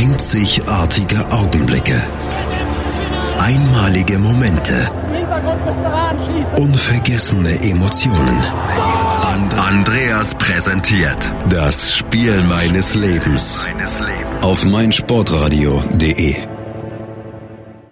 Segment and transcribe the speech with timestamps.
[0.00, 2.00] Einzigartige Augenblicke.
[3.40, 4.88] Einmalige Momente.
[6.56, 8.38] Unvergessene Emotionen.
[9.26, 13.66] And Andreas präsentiert das Spiel meines Lebens
[14.42, 16.46] auf meinsportradio.de.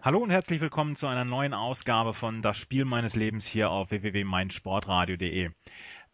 [0.01, 3.91] Hallo und herzlich willkommen zu einer neuen Ausgabe von Das Spiel meines Lebens hier auf
[3.91, 5.51] www.meinsportradio.de.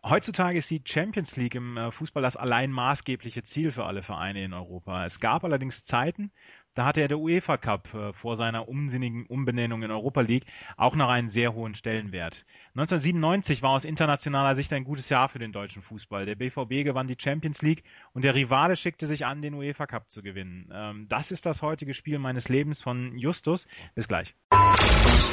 [0.05, 4.43] Heutzutage ist die Champions League im äh, Fußball das allein maßgebliche Ziel für alle Vereine
[4.43, 5.07] in Europa.
[5.07, 6.33] Es gab allerdings Zeiten,
[6.75, 10.95] da hatte ja der UEFA Cup äh, vor seiner unsinnigen Umbenennung in Europa League auch
[10.97, 12.45] noch einen sehr hohen Stellenwert.
[12.75, 16.27] 1997 war aus internationaler Sicht ein gutes Jahr für den deutschen Fußball.
[16.27, 20.11] Der BVB gewann die Champions League und der Rivale schickte sich an, den UEFA Cup
[20.11, 20.71] zu gewinnen.
[20.73, 23.67] Ähm, das ist das heutige Spiel meines Lebens von Justus.
[23.95, 24.35] Bis gleich.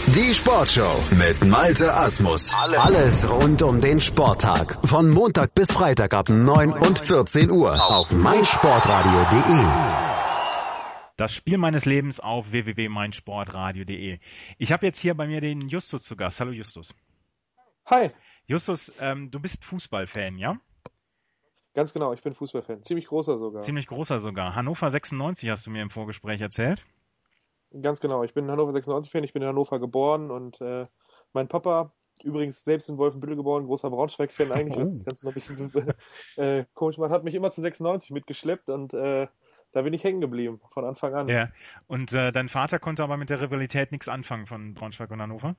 [0.08, 2.56] Die Sportshow mit Malte Asmus.
[2.56, 4.80] Alles rund um den Sporttag.
[4.86, 10.09] Von Montag bis Freitag ab 9 und 14 Uhr auf meinsportradio.de.
[11.20, 14.20] Das Spiel meines Lebens auf www.meinsportradio.de.
[14.58, 16.40] Ich habe jetzt hier bei mir den Justus zu Gast.
[16.40, 16.96] Hallo Justus.
[17.88, 18.12] Hi.
[18.46, 20.62] Justus, ähm, du bist Fußballfan, ja?
[21.74, 22.84] Ganz genau, ich bin Fußballfan.
[22.84, 23.62] Ziemlich großer sogar.
[23.62, 24.56] Ziemlich großer sogar.
[24.56, 26.86] Hannover 96 hast du mir im Vorgespräch erzählt.
[27.82, 30.88] Ganz genau, ich bin Hannover 96-Fan, ich bin in Hannover geboren und äh,
[31.34, 31.92] mein Papa,
[32.24, 34.82] übrigens selbst in Wolfenbüttel geboren, großer Braunschweig-Fan eigentlich, oh.
[34.84, 35.96] was das Ganze noch ein bisschen
[36.38, 39.28] äh, komisch macht, hat mich immer zu 96 mitgeschleppt und äh,
[39.72, 41.28] da bin ich hängen geblieben, von Anfang an.
[41.28, 41.50] Ja,
[41.88, 45.56] und äh, dein Vater konnte aber mit der Rivalität nichts anfangen von Braunschweig und Hannover?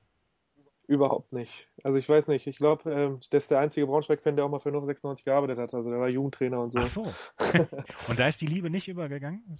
[0.87, 1.69] Überhaupt nicht.
[1.83, 4.59] Also ich weiß nicht, ich glaube, äh, der ist der einzige Braunschweig-Fan, der auch mal
[4.59, 5.73] für Hannover 96 gearbeitet hat.
[5.73, 6.79] Also der war Jugendtrainer und so.
[6.79, 7.03] Ach so.
[8.09, 9.57] und da ist die Liebe nicht übergegangen?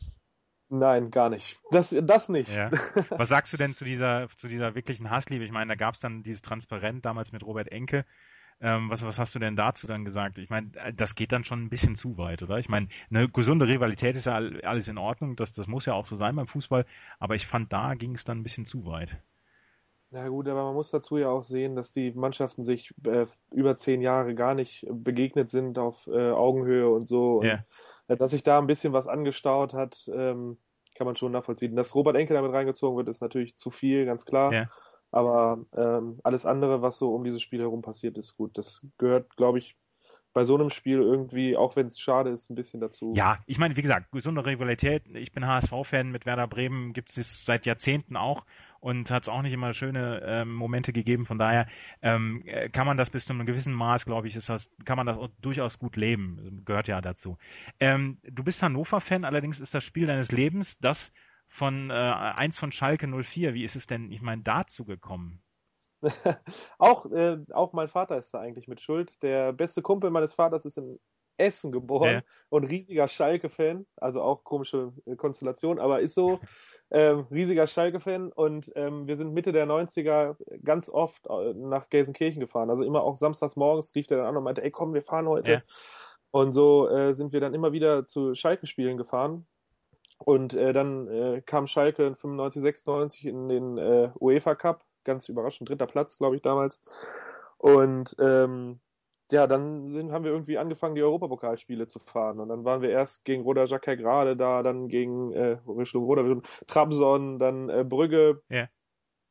[0.67, 1.59] Nein, gar nicht.
[1.71, 2.49] Das, das nicht.
[2.49, 2.71] Ja.
[3.09, 5.43] Was sagst du denn zu dieser, zu dieser wirklichen Hassliebe?
[5.43, 8.05] Ich meine, da gab es dann dieses Transparent damals mit Robert Enke,
[8.59, 10.37] ähm, was, was hast du denn dazu dann gesagt?
[10.37, 12.57] Ich meine, äh, das geht dann schon ein bisschen zu weit, oder?
[12.57, 16.05] Ich meine, eine gesunde Rivalität ist ja alles in Ordnung, das, das muss ja auch
[16.05, 16.85] so sein beim Fußball,
[17.19, 19.17] aber ich fand, da ging es dann ein bisschen zu weit.
[20.13, 23.77] Na gut, aber man muss dazu ja auch sehen, dass die Mannschaften sich äh, über
[23.77, 27.37] zehn Jahre gar nicht begegnet sind auf äh, Augenhöhe und so.
[27.37, 27.63] Und, yeah.
[28.07, 30.57] dass sich da ein bisschen was angestaut hat, ähm,
[30.95, 31.77] kann man schon nachvollziehen.
[31.77, 34.51] Dass Robert Enke damit reingezogen wird, ist natürlich zu viel, ganz klar.
[34.51, 34.69] Yeah.
[35.11, 38.57] Aber ähm, alles andere, was so um dieses Spiel herum passiert, ist gut.
[38.57, 39.75] Das gehört, glaube ich,
[40.33, 43.13] bei so einem Spiel irgendwie, auch wenn es schade ist, ein bisschen dazu.
[43.15, 45.03] Ja, ich meine, wie gesagt, gesunde Rivalität.
[45.13, 48.45] Ich bin HSV-Fan, mit Werder Bremen gibt es seit Jahrzehnten auch
[48.79, 51.25] und hat es auch nicht immer schöne ähm, Momente gegeben.
[51.25, 51.67] Von daher
[52.01, 55.05] ähm, kann man das bis zu einem gewissen Maß, glaube ich, ist das, kann man
[55.05, 56.61] das durchaus gut leben.
[56.65, 57.37] Gehört ja dazu.
[57.79, 61.11] Ähm, du bist Hannover-Fan, allerdings ist das Spiel deines Lebens das
[61.51, 63.53] von äh, eins von Schalke 04.
[63.53, 65.43] Wie ist es denn, ich meine, dazu gekommen?
[66.79, 69.21] auch, äh, auch mein Vater ist da eigentlich mit Schuld.
[69.21, 70.97] Der beste Kumpel meines Vaters ist in
[71.37, 72.21] Essen geboren ja.
[72.49, 73.85] und riesiger Schalke-Fan.
[73.97, 76.39] Also auch komische äh, Konstellation, aber ist so.
[76.93, 82.41] Ähm, riesiger Schalke-Fan und ähm, wir sind Mitte der 90er ganz oft äh, nach Gelsenkirchen
[82.41, 82.69] gefahren.
[82.69, 85.25] Also immer auch samstags morgens rief der dann an und meinte, ey komm, wir fahren
[85.29, 85.51] heute.
[85.51, 85.61] Ja.
[86.31, 89.47] Und so äh, sind wir dann immer wieder zu Schalke-Spielen gefahren.
[90.23, 95.69] Und äh, dann äh, kam Schalke 95, 96 in den äh, UEFA Cup, ganz überraschend,
[95.69, 96.79] dritter Platz, glaube ich, damals.
[97.57, 98.79] Und ähm,
[99.31, 102.39] ja, dann sind, haben wir irgendwie angefangen, die Europapokalspiele zu fahren.
[102.39, 107.39] Und dann waren wir erst gegen Roda Jacquet gerade da, dann gegen äh, Roda, Trabzon,
[107.39, 108.69] dann äh, Brügge, yeah.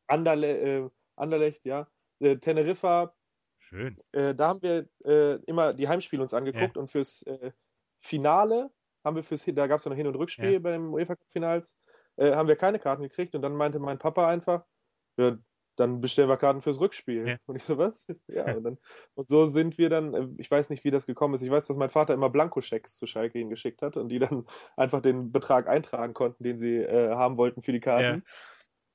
[0.06, 1.86] Anderle, äh, Anderlecht, ja,
[2.18, 3.14] äh, Teneriffa.
[3.58, 3.98] Schön.
[4.12, 6.80] Äh, da haben wir äh, immer die Heimspiele uns angeguckt yeah.
[6.80, 7.52] und fürs äh,
[8.00, 8.70] Finale
[9.04, 10.58] haben wir fürs, da gab es ja noch Hin- und Rückspiel ja.
[10.58, 11.76] beim UEFA-Finals,
[12.16, 14.64] äh, haben wir keine Karten gekriegt und dann meinte mein Papa einfach,
[15.16, 15.36] ja,
[15.76, 17.26] dann bestellen wir Karten fürs Rückspiel.
[17.26, 17.36] Ja.
[17.46, 18.06] Und ich so, was?
[18.28, 18.78] Ja, und, dann,
[19.14, 21.42] und so sind wir dann, äh, ich weiß nicht, wie das gekommen ist.
[21.42, 24.44] Ich weiß, dass mein Vater immer Blankoschecks zu Schalke hingeschickt hat und die dann
[24.76, 28.22] einfach den Betrag eintragen konnten, den sie äh, haben wollten für die Karten.
[28.26, 28.32] Ja.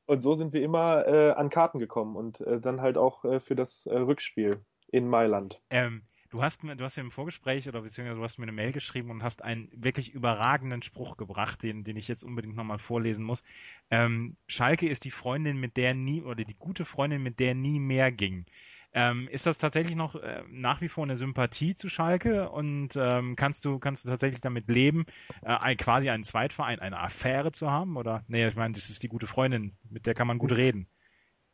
[0.08, 3.40] Und so sind wir immer äh, an Karten gekommen und äh, dann halt auch äh,
[3.40, 5.60] für das äh, Rückspiel in Mailand.
[5.72, 6.04] Ähm,
[6.36, 8.74] Du hast mir, du hast mir im Vorgespräch oder beziehungsweise du hast mir eine Mail
[8.74, 13.24] geschrieben und hast einen wirklich überragenden Spruch gebracht, den, den ich jetzt unbedingt nochmal vorlesen
[13.24, 13.42] muss.
[13.90, 17.80] Ähm, Schalke ist die Freundin, mit der nie, oder die gute Freundin, mit der nie
[17.80, 18.46] mehr ging.
[18.92, 23.38] Ähm, ist das tatsächlich noch äh, nach wie vor eine Sympathie zu Schalke und ähm,
[23.38, 25.06] kannst du kannst du tatsächlich damit leben,
[25.42, 27.96] äh, quasi einen Zweitverein, eine Affäre zu haben?
[27.96, 30.90] Oder nee, ich meine, das ist die gute Freundin, mit der kann man gut reden.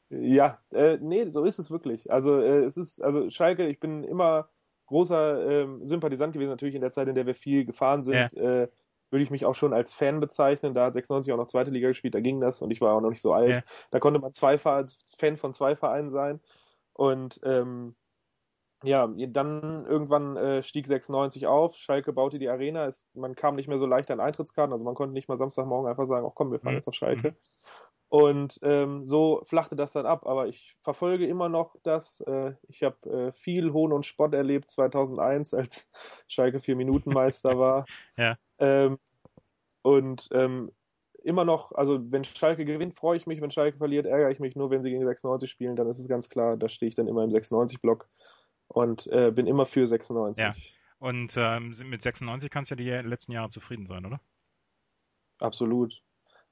[0.10, 2.12] Ja, äh, nee, so ist es wirklich.
[2.12, 4.50] Also äh, es ist, also Schalke, ich bin immer
[4.92, 8.34] großer ähm, Sympathisant gewesen, natürlich in der Zeit, in der wir viel gefahren sind.
[8.34, 8.64] Ja.
[8.64, 8.68] Äh,
[9.10, 10.74] würde ich mich auch schon als Fan bezeichnen.
[10.74, 13.02] Da hat 96 auch noch zweite Liga gespielt, da ging das und ich war auch
[13.02, 13.50] noch nicht so alt.
[13.50, 13.62] Ja.
[13.90, 14.88] Da konnte man zwei Fan
[15.36, 16.40] von zwei Vereinen sein.
[16.94, 17.96] Und ähm,
[18.84, 23.68] ja, dann irgendwann äh, stieg 96 auf, Schalke baute die Arena, es, man kam nicht
[23.68, 26.52] mehr so leicht an Eintrittskarten, also man konnte nicht mal Samstagmorgen einfach sagen, ach komm,
[26.52, 26.78] wir fahren mhm.
[26.78, 27.36] jetzt auf Schalke.
[28.12, 32.20] Und ähm, so flachte das dann ab, aber ich verfolge immer noch das.
[32.20, 35.90] Äh, ich habe äh, viel Hohn und Spott erlebt 2001, als
[36.28, 37.86] Schalke vier Minuten Meister war.
[38.18, 38.38] ja.
[38.60, 39.00] Ähm,
[39.82, 40.74] und ähm,
[41.24, 44.58] immer noch, also wenn Schalke gewinnt, freue ich mich, wenn Schalke verliert, ärgere ich mich
[44.58, 47.08] nur, wenn sie gegen 96 spielen, dann ist es ganz klar, da stehe ich dann
[47.08, 48.10] immer im 96-Block
[48.68, 50.44] und äh, bin immer für 96.
[50.44, 50.54] Ja.
[51.00, 54.20] Und ähm, mit 96 kannst du ja die letzten Jahre zufrieden sein, oder?
[55.40, 56.04] Absolut.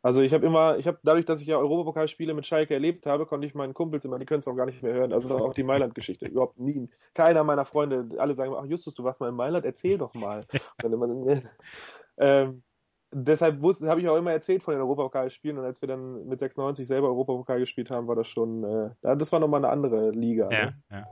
[0.01, 3.25] Also ich habe immer, ich habe dadurch, dass ich ja Europapokalspiele mit Schalke erlebt habe,
[3.25, 5.11] konnte ich meinen Kumpels immer, die können es auch gar nicht mehr hören.
[5.11, 6.89] Also auch die Mailand-Geschichte überhaupt nie.
[7.13, 10.41] Keiner meiner Freunde, alle sagen, ach Justus, du warst mal in Mailand, erzähl doch mal.
[10.83, 11.41] immer,
[12.17, 12.63] ähm,
[13.11, 16.87] deshalb habe ich auch immer erzählt von den Europapokalspielen und als wir dann mit 96
[16.87, 20.49] selber Europapokal gespielt haben, war das schon, äh, das war nochmal eine andere Liga.
[20.51, 20.83] Ja, ne?
[20.91, 21.07] ja.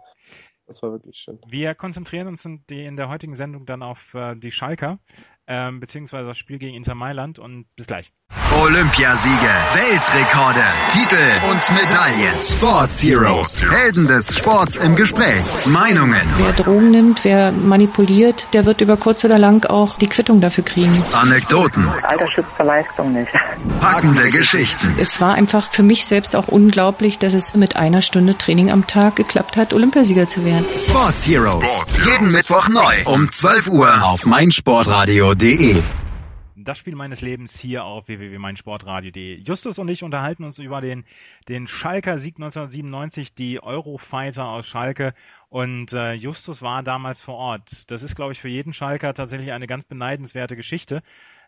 [0.65, 1.39] Das war wirklich schön.
[1.47, 4.99] Wir konzentrieren uns in, die, in der heutigen Sendung dann auf äh, die Schalker,
[5.47, 8.13] ähm, beziehungsweise das Spiel gegen Inter Mailand und bis gleich.
[8.59, 12.33] Olympiasiege, Weltrekorde, Titel und Medaillen.
[12.37, 15.45] Sports Heroes, Helden des Sports im Gespräch.
[15.65, 16.21] Meinungen.
[16.37, 20.63] Wer Drogen nimmt, wer manipuliert, der wird über kurz oder lang auch die Quittung dafür
[20.63, 21.03] kriegen.
[21.13, 21.87] Anekdoten.
[22.01, 23.31] Alter schützt Leistung nicht.
[23.79, 24.95] Packende Geschichten.
[24.99, 28.87] Es war einfach für mich selbst auch unglaublich, dass es mit einer Stunde Training am
[28.87, 30.65] Tag geklappt hat, Olympiasieger zu werden.
[30.75, 31.63] Sports Heroes.
[31.63, 35.83] Sports Jeden Mittwoch neu um 12 Uhr auf meinsportradio.de
[36.67, 39.39] das Spiel meines Lebens hier auf www.meinsportradio.de.
[39.39, 41.05] Justus und ich unterhalten uns über den,
[41.47, 45.13] den Schalker Sieg 1997, die Eurofighter aus Schalke.
[45.49, 47.89] Und äh, Justus war damals vor Ort.
[47.89, 51.03] Das ist, glaube ich, für jeden Schalker tatsächlich eine ganz beneidenswerte Geschichte.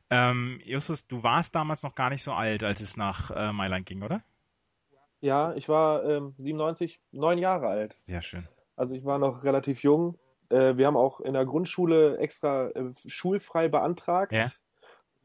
[0.09, 3.85] Ähm, Justus, du warst damals noch gar nicht so alt, als es nach äh, Mailand
[3.85, 4.21] ging, oder?
[5.19, 7.93] Ja, ich war ähm, 97, neun Jahre alt.
[7.93, 8.47] Sehr schön.
[8.77, 10.17] Also ich war noch relativ jung.
[10.47, 14.31] Äh, wir haben auch in der Grundschule extra äh, schulfrei beantragt.
[14.31, 14.49] Ja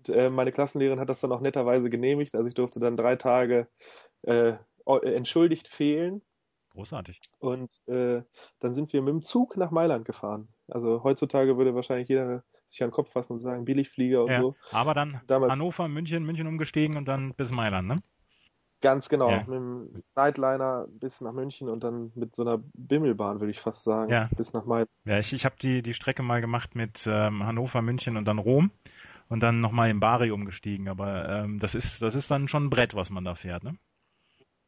[0.08, 2.34] äh, meine Klassenlehrerin hat das dann auch netterweise genehmigt.
[2.34, 3.68] Also ich durfte dann drei Tage
[4.22, 4.54] äh,
[4.86, 6.22] entschuldigt fehlen.
[6.72, 7.20] Großartig.
[7.38, 8.22] Und äh,
[8.58, 10.48] dann sind wir mit dem Zug nach Mailand gefahren.
[10.68, 14.40] Also heutzutage würde wahrscheinlich jeder sich an den Kopf fassen und sagen, Billigflieger und ja,
[14.40, 14.56] so.
[14.72, 18.02] Aber dann Damals, Hannover, München, München umgestiegen und dann bis Mailand, ne?
[18.80, 19.38] Ganz genau, ja.
[19.38, 23.84] mit dem Nightliner bis nach München und dann mit so einer Bimmelbahn, würde ich fast
[23.84, 24.28] sagen, ja.
[24.36, 24.90] bis nach Mailand.
[25.04, 28.38] Ja, ich, ich habe die, die Strecke mal gemacht mit ähm, Hannover, München und dann
[28.38, 28.70] Rom
[29.28, 30.88] und dann nochmal in Bari umgestiegen.
[30.88, 33.76] Aber ähm, das ist, das ist dann schon ein Brett, was man da fährt, ne?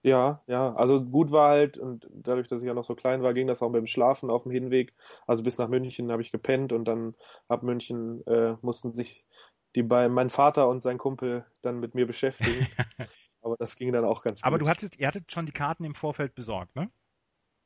[0.02, 3.34] Ja, ja, also gut war halt, und dadurch, dass ich ja noch so klein war,
[3.34, 4.94] ging das auch mit dem Schlafen auf dem Hinweg.
[5.26, 7.16] Also bis nach München habe ich gepennt und dann
[7.48, 9.26] ab München äh, mussten sich
[9.74, 12.68] die bei mein Vater und sein Kumpel dann mit mir beschäftigen.
[13.42, 14.46] Aber das ging dann auch ganz gut.
[14.46, 16.88] Aber du hattest, ihr hattet schon die Karten im Vorfeld besorgt, ne?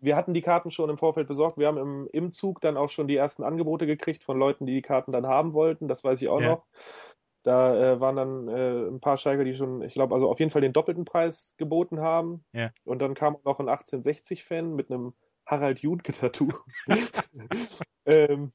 [0.00, 1.58] Wir hatten die Karten schon im Vorfeld besorgt.
[1.58, 4.74] Wir haben im, im Zug dann auch schon die ersten Angebote gekriegt von Leuten, die
[4.74, 5.88] die Karten dann haben wollten.
[5.88, 6.48] Das weiß ich auch ja.
[6.48, 6.66] noch.
[7.42, 10.50] Da äh, waren dann äh, ein paar Schalker, die schon, ich glaube, also auf jeden
[10.50, 12.44] Fall den doppelten Preis geboten haben.
[12.52, 12.70] Ja.
[12.84, 15.14] Und dann kam noch ein 1860-Fan mit einem
[15.46, 16.48] Harald Junke-Tattoo.
[18.04, 18.52] ähm,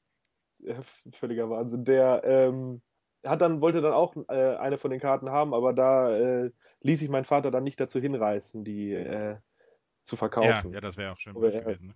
[1.12, 1.84] völliger Wahnsinn.
[1.84, 2.80] Der ähm,
[3.26, 6.50] hat dann, wollte dann auch äh, eine von den Karten haben, aber da äh,
[6.82, 9.36] ließ sich mein Vater dann nicht dazu hinreißen, die äh,
[10.06, 10.70] zu verkaufen.
[10.70, 11.88] Ja, ja das wäre auch schön gewesen.
[11.88, 11.94] Ne?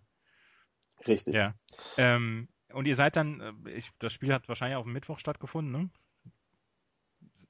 [1.07, 1.35] Richtig.
[1.35, 1.55] Ja.
[1.97, 5.73] Ähm, und ihr seid dann, äh, ich, das Spiel hat wahrscheinlich auf dem Mittwoch stattgefunden,
[5.73, 5.91] ne?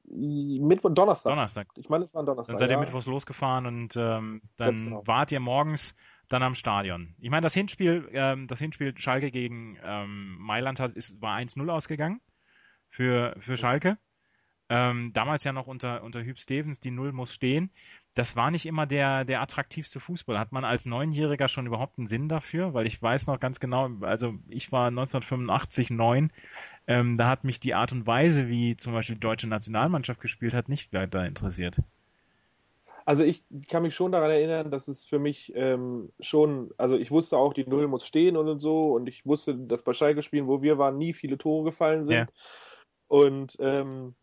[0.05, 1.31] Mittwoch, Donnerstag.
[1.33, 1.69] Donnerstag.
[1.77, 2.55] Ich meine, es war ein Donnerstag.
[2.55, 2.81] Dann seid ihr ja.
[2.81, 5.07] mittwochs losgefahren und ähm, dann genau.
[5.07, 5.97] wart ihr morgens
[6.29, 7.15] dann am Stadion.
[7.19, 11.69] Ich meine, das Hinspiel, ähm, das Hinspiel Schalke gegen ähm, Mailand hat, ist, war 1-0
[11.71, 12.21] ausgegangen
[12.89, 13.99] für, für Schalke.
[14.69, 17.73] Ähm, damals ja noch unter, unter Hüb Stevens, die Null muss stehen
[18.15, 20.39] das war nicht immer der, der attraktivste Fußball.
[20.39, 22.75] Hat man als Neunjähriger schon überhaupt einen Sinn dafür?
[22.75, 26.33] Weil ich weiß noch ganz genau, also ich war 1985 neun,
[26.87, 30.55] ähm, da hat mich die Art und Weise, wie zum Beispiel die deutsche Nationalmannschaft gespielt
[30.55, 31.77] hat, nicht weiter interessiert.
[33.05, 37.11] Also ich kann mich schon daran erinnern, dass es für mich ähm, schon, also ich
[37.11, 40.47] wusste auch, die Null muss stehen und so und ich wusste, dass bei Schalke spielen,
[40.47, 42.17] wo wir waren, nie viele Tore gefallen sind.
[42.17, 42.27] Ja.
[43.09, 44.15] Und ähm,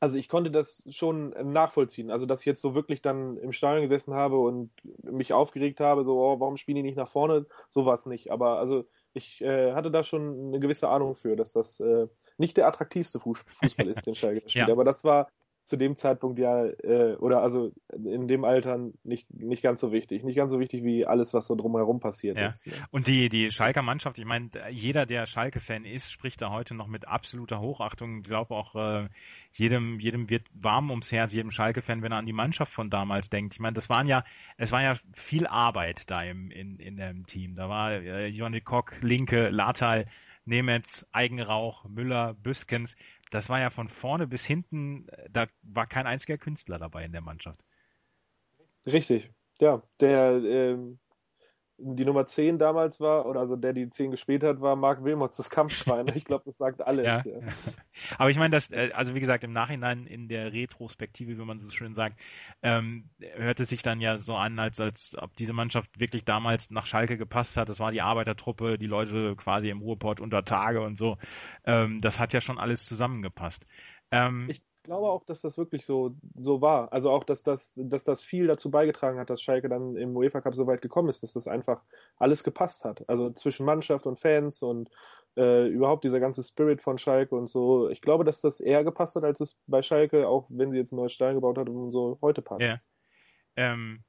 [0.00, 2.10] also ich konnte das schon nachvollziehen.
[2.10, 4.70] Also dass ich jetzt so wirklich dann im Stadion gesessen habe und
[5.02, 7.46] mich aufgeregt habe, so, oh, warum spielen die nicht nach vorne?
[7.68, 8.30] So war es nicht.
[8.30, 12.56] Aber also ich äh, hatte da schon eine gewisse Ahnung für, dass das äh, nicht
[12.56, 14.68] der attraktivste Fußball ist, den Schalke spielt.
[14.68, 14.72] Ja.
[14.72, 15.28] Aber das war
[15.68, 20.24] zu dem Zeitpunkt ja, äh, oder also in dem Alter nicht, nicht ganz so wichtig.
[20.24, 22.48] Nicht ganz so wichtig wie alles, was so drumherum passiert ja.
[22.48, 22.66] ist.
[22.66, 22.72] Ne?
[22.90, 26.86] Und die, die Schalker Mannschaft, ich meine, jeder, der Schalke-Fan ist, spricht da heute noch
[26.86, 28.20] mit absoluter Hochachtung.
[28.20, 29.08] Ich glaube auch, äh,
[29.52, 33.28] jedem, jedem wird warm ums Herz, jedem Schalke-Fan, wenn er an die Mannschaft von damals
[33.28, 33.52] denkt.
[33.52, 34.24] Ich meine, das waren ja,
[34.56, 37.56] es war ja viel Arbeit da im, in, in dem Team.
[37.56, 40.06] Da war äh, Johnny Kock, Linke, Latal,
[40.48, 42.96] Nemetz, Eigenrauch, Müller, Büskens
[43.30, 47.20] das war ja von vorne bis hinten, da war kein einziger Künstler dabei in der
[47.20, 47.62] Mannschaft.
[48.86, 49.82] Richtig, ja.
[50.00, 50.98] Der, ähm,
[51.80, 55.36] die Nummer 10 damals war, oder also der die 10 gespielt hat, war Marc Wilmots,
[55.36, 56.06] das Kampfschwein.
[56.18, 57.06] Ich glaube, das sagt alles.
[57.06, 57.22] Ja.
[57.24, 57.38] Ja.
[58.18, 61.60] Aber ich meine, das, äh, also wie gesagt, im Nachhinein in der Retrospektive, wie man
[61.60, 62.18] so schön sagt,
[62.62, 66.86] ähm, hörte sich dann ja so an, als, als ob diese Mannschaft wirklich damals nach
[66.86, 67.68] Schalke gepasst hat.
[67.68, 71.16] Das war die Arbeitertruppe, die Leute quasi im Ruhrport unter Tage und so.
[71.64, 73.66] Ähm, das hat ja schon alles zusammengepasst.
[74.10, 76.92] Ähm, ich glaube auch, dass das wirklich so, so war.
[76.92, 80.40] Also auch, dass das, dass das viel dazu beigetragen hat, dass Schalke dann im UEFA
[80.40, 81.82] Cup so weit gekommen ist, dass das einfach
[82.16, 83.08] alles gepasst hat.
[83.08, 84.90] Also zwischen Mannschaft und Fans und
[85.36, 87.90] äh, überhaupt dieser ganze Spirit von Schalke und so.
[87.90, 90.92] Ich glaube, dass das eher gepasst hat, als es bei Schalke, auch wenn sie jetzt
[90.92, 92.62] ein neues Stein gebaut hat und so heute passt.
[92.62, 92.78] Ja.
[93.56, 94.02] Ähm,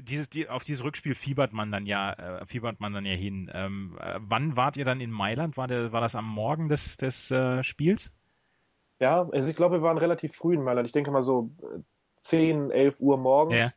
[0.00, 3.50] dieses, die, auf dieses Rückspiel fiebert man dann ja, äh, fiebert man dann ja hin.
[3.52, 5.56] Ähm, äh, wann wart ihr dann in Mailand?
[5.56, 8.12] War, der, war das am Morgen des, des äh, Spiels?
[9.02, 10.86] Ja, also ich glaube, wir waren relativ früh in Mailand.
[10.86, 11.50] Ich denke mal so
[12.18, 13.72] 10, äh, 11 Uhr morgens ja.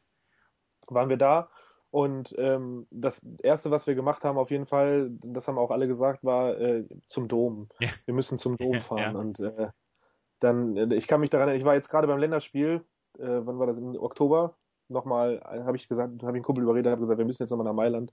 [0.87, 1.49] waren wir da.
[1.89, 5.87] Und ähm, das Erste, was wir gemacht haben, auf jeden Fall, das haben auch alle
[5.87, 7.69] gesagt, war äh, zum Dom.
[7.79, 7.89] Ja.
[8.05, 9.15] Wir müssen zum Dom fahren.
[9.15, 9.19] Ja.
[9.19, 9.69] Und äh,
[10.39, 12.85] dann, äh, ich kann mich daran erinnern, ich war jetzt gerade beim Länderspiel,
[13.17, 14.55] äh, wann war das, im Oktober,
[14.89, 17.65] nochmal, habe ich gesagt, habe ich einen Kumpel überredet, habe gesagt, wir müssen jetzt nochmal
[17.65, 18.11] nach Mailand.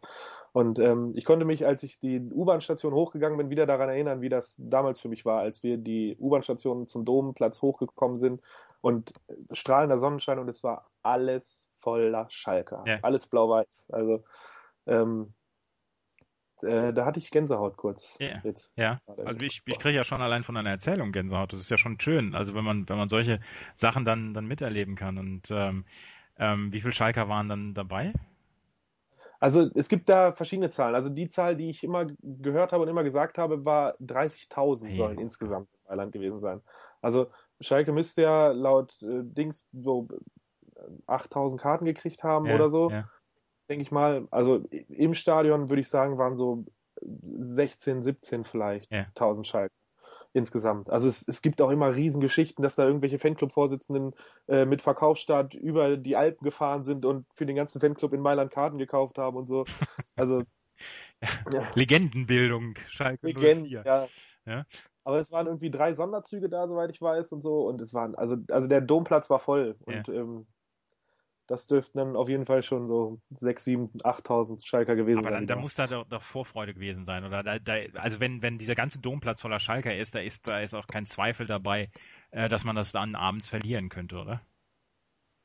[0.52, 4.28] Und ähm, ich konnte mich, als ich die U-Bahn-Station hochgegangen bin, wieder daran erinnern, wie
[4.28, 8.40] das damals für mich war, als wir die U-Bahn-Station zum Domplatz hochgekommen sind
[8.80, 9.12] und
[9.52, 12.98] strahlender Sonnenschein und es war alles voller Schalker, ja.
[13.02, 13.86] alles blau-weiß.
[13.90, 14.24] Also
[14.86, 15.34] ähm,
[16.62, 18.16] äh, da hatte ich Gänsehaut kurz.
[18.20, 19.00] Ja, jetzt ja.
[19.06, 21.52] also ich, ich kriege ja schon allein von einer Erzählung Gänsehaut.
[21.52, 22.34] Das ist ja schon schön.
[22.34, 23.40] Also wenn man wenn man solche
[23.74, 25.84] Sachen dann dann miterleben kann und ähm,
[26.42, 28.12] ähm, wie viele Schalker waren dann dabei?
[29.38, 30.94] Also es gibt da verschiedene Zahlen.
[30.94, 34.94] Also die Zahl, die ich immer gehört habe und immer gesagt habe, war 30.000 hey.
[34.94, 36.60] sollen insgesamt in Mailand gewesen sein.
[37.00, 37.30] Also
[37.60, 40.08] Schalke müsste ja laut äh, Dings so
[41.06, 42.90] 8.000 äh, Karten gekriegt haben ja, oder so.
[42.90, 43.08] Ja.
[43.68, 44.26] Denke ich mal.
[44.30, 46.64] Also im Stadion würde ich sagen, waren so
[47.00, 49.06] 16, 17 vielleicht ja.
[49.14, 49.74] 1000 Schalke
[50.32, 50.90] insgesamt.
[50.90, 54.14] Also es, es gibt auch immer Riesengeschichten, dass da irgendwelche Fanclub-Vorsitzenden
[54.48, 58.50] äh, mit Verkaufsstart über die Alpen gefahren sind und für den ganzen Fanclub in Mailand
[58.50, 59.64] Karten gekauft haben und so.
[60.14, 60.42] Also
[61.52, 61.68] ja.
[61.74, 63.82] Legendenbildung, Schalke Legenden, 04.
[63.84, 64.08] Ja.
[64.46, 64.66] ja.
[65.04, 67.66] Aber es waren irgendwie drei Sonderzüge da, soweit ich weiß und so.
[67.66, 69.76] Und es waren, also, also der Domplatz war voll.
[69.84, 70.14] Und ja.
[70.14, 70.46] ähm,
[71.46, 75.36] das dürften dann auf jeden Fall schon so 6, 7, 8.000 Schalker gewesen Aber sein.
[75.38, 77.42] Aber da muss da doch, doch, Vorfreude gewesen sein, oder?
[77.42, 80.74] Da, da, also wenn, wenn dieser ganze Domplatz voller Schalker ist, da ist, da ist
[80.74, 81.90] auch kein Zweifel dabei,
[82.30, 84.42] äh, dass man das dann abends verlieren könnte, oder?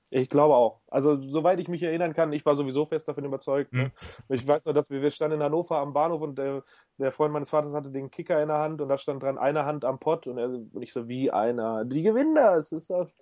[0.09, 0.79] Ich glaube auch.
[0.87, 3.73] Also soweit ich mich erinnern kann, ich war sowieso fest davon überzeugt.
[3.73, 3.91] Ne?
[4.29, 4.35] Mhm.
[4.35, 6.63] Ich weiß noch, dass wir, wir standen in Hannover am Bahnhof und der,
[6.97, 9.65] der Freund meines Vaters hatte den Kicker in der Hand und da stand dran eine
[9.65, 11.83] Hand am Pott und, er, und ich so, wie einer?
[11.83, 12.71] Die gewinnen das.
[12.71, 13.17] Ist das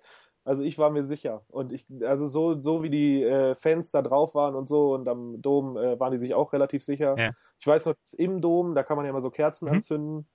[0.46, 1.42] also ich war mir sicher.
[1.48, 5.08] Und ich, also so, so wie die äh, Fans da drauf waren und so und
[5.08, 7.16] am Dom äh, waren die sich auch relativ sicher.
[7.18, 7.32] Ja.
[7.58, 9.74] Ich weiß noch, im Dom, da kann man ja immer so Kerzen mhm.
[9.74, 10.28] anzünden.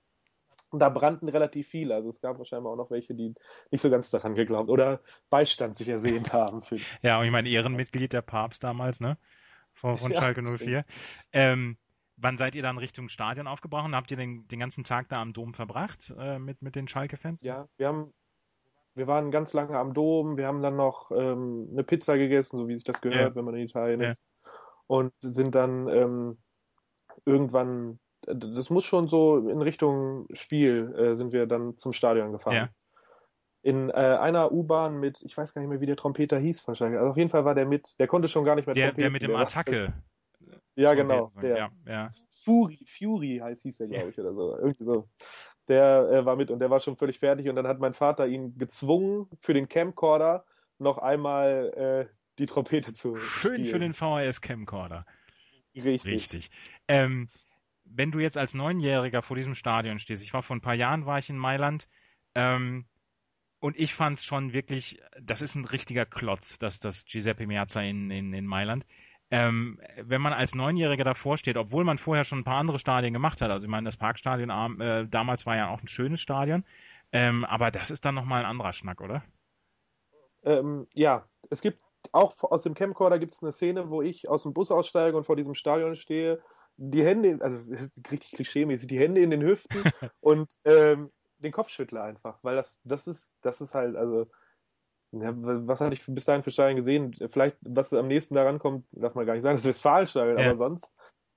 [0.70, 1.94] Und da brannten relativ viele.
[1.94, 3.34] Also es gab wahrscheinlich auch noch welche, die
[3.70, 6.62] nicht so ganz daran geglaubt oder Beistand sich ersehnt haben.
[7.02, 9.18] Ja, und ich meine, Ehrenmitglied der Papst damals, ne?
[9.74, 10.84] Von, von ja, Schalke 04.
[11.32, 11.76] Ähm,
[12.16, 13.94] wann seid ihr dann Richtung Stadion aufgebrochen?
[13.94, 17.42] Habt ihr den, den ganzen Tag da am Dom verbracht äh, mit, mit den Schalke-Fans?
[17.42, 18.14] Ja, wir haben,
[18.94, 22.68] wir waren ganz lange am Dom, wir haben dann noch ähm, eine Pizza gegessen, so
[22.68, 23.34] wie sich das gehört, ja.
[23.34, 24.08] wenn man in Italien ja.
[24.08, 24.22] ist.
[24.86, 26.38] Und sind dann ähm,
[27.24, 32.56] irgendwann, das muss schon so in Richtung Spiel, äh, sind wir dann zum Stadion gefahren.
[32.56, 32.68] Ja.
[33.62, 36.98] In äh, einer U-Bahn mit, ich weiß gar nicht mehr, wie der Trompeter hieß wahrscheinlich.
[36.98, 39.02] Also auf jeden Fall war der mit, der konnte schon gar nicht mehr der, Trompeten.
[39.02, 39.94] Der mit dem Attacke.
[40.74, 41.30] Ja, genau.
[41.40, 42.12] Der ja, ja.
[42.30, 44.56] Fury, Fury heißt hieß der, glaube ich, oder so.
[44.56, 45.08] Irgendwie so
[45.68, 48.26] der äh, war mit und der war schon völlig fertig und dann hat mein Vater
[48.26, 50.44] ihn gezwungen, für den Camcorder
[50.78, 53.66] noch einmal äh, die Trompete zu Schön spielen.
[53.66, 55.06] für den VHS Camcorder.
[55.74, 56.12] Richtig.
[56.12, 56.50] Richtig.
[56.88, 57.28] Ähm,
[57.84, 61.06] wenn du jetzt als Neunjähriger vor diesem Stadion stehst, ich war vor ein paar Jahren,
[61.06, 61.88] war ich in Mailand,
[62.34, 62.86] ähm,
[63.60, 67.80] und ich fand es schon wirklich, das ist ein richtiger Klotz, das, das Giuseppe Meazza
[67.80, 68.84] in, in, in Mailand
[69.32, 73.12] ähm, wenn man als Neunjähriger davor steht, obwohl man vorher schon ein paar andere Stadien
[73.12, 76.64] gemacht hat, also ich meine, das Parkstadion äh, damals war ja auch ein schönes Stadion,
[77.10, 79.24] ähm, aber das ist dann nochmal ein anderer Schnack, oder?
[80.44, 81.80] ähm, ja, es gibt
[82.12, 85.24] auch aus dem Camcorder gibt es eine Szene, wo ich aus dem Bus aussteige und
[85.24, 86.40] vor diesem Stadion stehe,
[86.76, 87.58] die Hände, also
[88.10, 89.82] richtig klischeemäßig, die Hände in den Hüften
[90.20, 94.26] und ähm, den Kopf schüttle einfach, weil das, das ist, das ist halt, also,
[95.12, 97.14] was hatte ich bis dahin für Stadien gesehen?
[97.30, 100.46] Vielleicht, was am nächsten daran kommt, darf man gar nicht sagen, das Westfalenstadion, ja.
[100.46, 100.94] aber sonst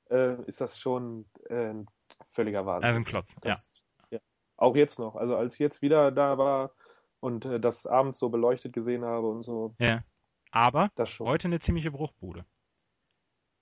[0.10, 1.88] äh, ist das schon äh, ein
[2.32, 2.88] völliger Wahnsinn.
[2.88, 3.70] Also ein Klotz, das,
[4.10, 4.18] ja.
[4.18, 4.20] ja.
[4.56, 6.72] Auch jetzt noch, also als ich jetzt wieder da war
[7.20, 9.76] und äh, das abends so beleuchtet gesehen habe und so.
[9.80, 10.04] Ja.
[10.52, 10.90] Aber
[11.20, 12.46] heute eine ziemliche Bruchbude.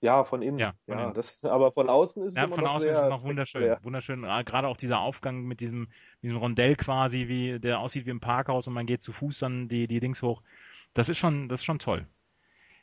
[0.04, 0.58] Ja, von innen.
[0.58, 1.14] Ja, von ja innen.
[1.14, 3.74] Das, aber von außen ist es ja, von noch außen ist es noch wunderschön.
[3.82, 4.26] Wunderschön.
[4.26, 5.88] Ah, gerade auch dieser Aufgang mit diesem,
[6.22, 9.66] diesem Rondell quasi, wie der aussieht wie im Parkhaus und man geht zu Fuß dann
[9.66, 10.42] die, die Dings hoch.
[10.92, 12.06] Das ist schon, das ist schon toll.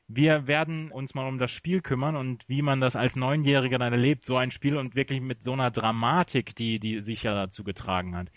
[0.08, 3.94] Wir werden uns mal um das Spiel kümmern und wie man das als Neunjähriger dann
[3.94, 7.64] erlebt, so ein Spiel und wirklich mit so einer Dramatik, die, die sich ja dazu
[7.64, 8.32] getragen hat.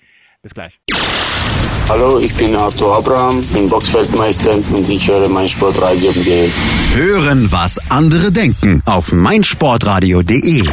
[0.45, 0.79] Bis gleich.
[1.89, 6.51] Hallo, ich bin Arthur Abraham, bin Boxfeldmeister und ich höre mein Sportradio.de.
[6.93, 10.69] Hören, was andere denken auf meinsportradio.de.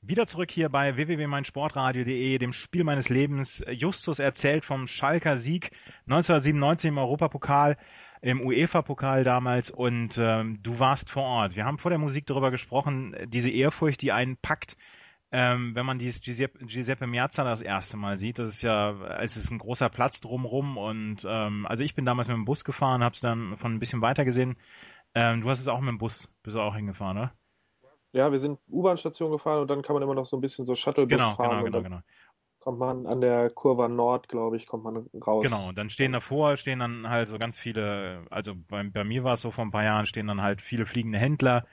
[0.00, 3.62] Wieder zurück hier bei www.meinsportradio.de, dem Spiel meines Lebens.
[3.70, 5.70] Justus erzählt vom Schalker Sieg
[6.06, 7.76] 1997 im Europapokal,
[8.22, 11.54] im UEFA-Pokal damals und ähm, du warst vor Ort.
[11.54, 14.78] Wir haben vor der Musik darüber gesprochen, diese Ehrfurcht, die einen packt,
[15.36, 19.36] ähm, wenn man dieses Giuseppe, Giuseppe Miazza das erste Mal sieht, das ist ja, es
[19.36, 23.02] ist ein großer Platz drumrum und ähm, also ich bin damals mit dem Bus gefahren,
[23.02, 24.56] habe es dann von ein bisschen weiter gesehen.
[25.12, 27.32] Ähm, du hast es auch mit dem Bus, bist du auch hingefahren, oder?
[28.12, 30.76] Ja, wir sind U-Bahn-Station gefahren und dann kann man immer noch so ein bisschen so
[30.76, 31.64] Shuttlebus genau, fahren.
[31.64, 32.00] Genau, genau, genau.
[32.60, 35.42] Kommt man an der Kurve Nord, glaube ich, kommt man raus.
[35.42, 39.24] Genau, und dann stehen davor, stehen dann halt so ganz viele, also bei, bei mir
[39.24, 41.66] war es so vor ein paar Jahren, stehen dann halt viele fliegende Händler,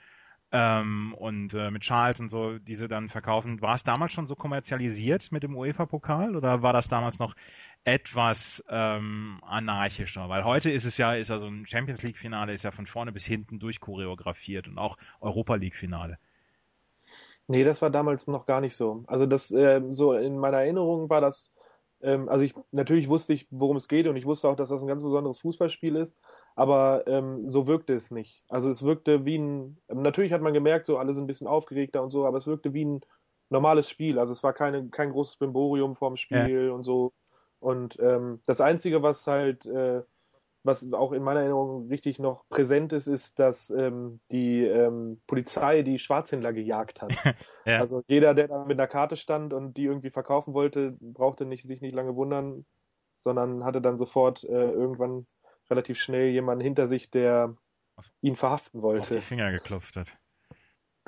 [0.52, 3.62] ähm, und äh, mit Charles und so, die sie dann verkaufen.
[3.62, 7.34] War es damals schon so kommerzialisiert mit dem UEFA-Pokal oder war das damals noch
[7.84, 10.28] etwas ähm, anarchischer?
[10.28, 13.12] Weil heute ist es ja, ist ja so ein Champions League-Finale, ist ja von vorne
[13.12, 16.18] bis hinten durchchoreografiert und auch Europa League-Finale.
[17.48, 19.04] Nee, das war damals noch gar nicht so.
[19.06, 21.50] Also das, äh, so in meiner Erinnerung war das
[22.02, 24.82] ähm, also ich natürlich wusste ich, worum es geht und ich wusste auch, dass das
[24.82, 26.20] ein ganz besonderes Fußballspiel ist,
[26.56, 28.42] aber ähm, so wirkte es nicht.
[28.48, 32.02] Also es wirkte wie ein, natürlich hat man gemerkt, so alle sind ein bisschen aufgeregter
[32.02, 33.00] und so, aber es wirkte wie ein
[33.50, 34.18] normales Spiel.
[34.18, 36.72] Also es war keine, kein großes Bimborium vorm Spiel ja.
[36.72, 37.12] und so.
[37.60, 40.02] Und ähm, das Einzige, was halt äh,
[40.64, 45.82] was auch in meiner Erinnerung richtig noch präsent ist, ist, dass ähm, die ähm, Polizei
[45.82, 47.12] die Schwarzhändler gejagt hat.
[47.64, 47.80] ja.
[47.80, 51.66] Also jeder, der da mit einer Karte stand und die irgendwie verkaufen wollte, brauchte nicht,
[51.66, 52.64] sich nicht lange wundern,
[53.16, 55.26] sondern hatte dann sofort äh, irgendwann
[55.68, 57.56] relativ schnell jemanden hinter sich, der
[58.20, 59.00] ihn verhaften wollte.
[59.00, 60.16] Auf die Finger geklopft hat.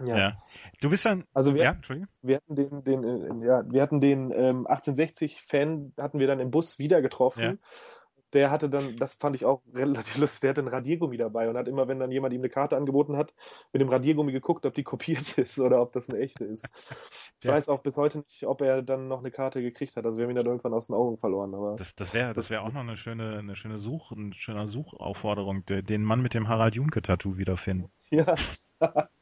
[0.05, 0.19] Ja.
[0.19, 0.43] ja.
[0.81, 1.25] Du bist dann.
[1.33, 1.77] Also wir, ja,
[2.23, 6.51] wir hatten den, den, äh, ja, wir hatten den ähm, 1860-Fan hatten wir dann im
[6.51, 7.43] Bus wieder getroffen.
[7.43, 7.57] Ja
[8.35, 11.57] der hatte dann, das fand ich auch relativ lustig, der hatte ein Radiergummi dabei und
[11.57, 13.33] hat immer, wenn dann jemand ihm eine Karte angeboten hat,
[13.73, 16.67] mit dem Radiergummi geguckt, ob die kopiert ist oder ob das eine echte ist.
[17.41, 17.53] Ich ja.
[17.53, 20.05] weiß auch bis heute nicht, ob er dann noch eine Karte gekriegt hat.
[20.05, 21.55] Also wir haben ihn dann irgendwann aus den Augen verloren.
[21.55, 24.69] Aber das, das wäre das wär auch noch eine schöne, eine schöne Such, eine schöne
[24.69, 27.91] Suchaufforderung, den Mann mit dem Harald Junke-Tattoo wiederfinden.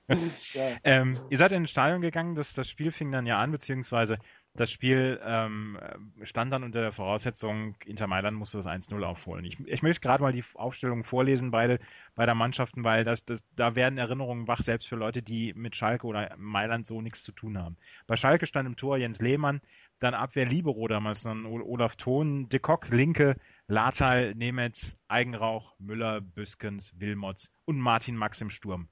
[0.08, 0.16] Ja.
[0.52, 0.76] ja.
[0.82, 4.18] Ähm, ihr seid in ein Stadion gegangen, das, das Spiel fing dann ja an, beziehungsweise
[4.54, 5.78] das Spiel ähm,
[6.22, 9.46] stand dann unter der Voraussetzung, Inter Mailand musste das 1-0 aufholen.
[9.46, 11.78] Ich, ich möchte gerade mal die Aufstellung vorlesen, beide
[12.14, 16.06] beider Mannschaften, weil das, das, da werden Erinnerungen wach, selbst für Leute, die mit Schalke
[16.06, 17.78] oder Mailand so nichts zu tun haben.
[18.06, 19.62] Bei Schalke stand im Tor Jens Lehmann,
[20.00, 23.36] dann Abwehr Libero damals, dann Olaf Thon, De Kock, Linke,
[23.68, 28.88] Latal, Nemetz, Eigenrauch, Müller, Büskens, Wilmots und Martin Max im Sturm.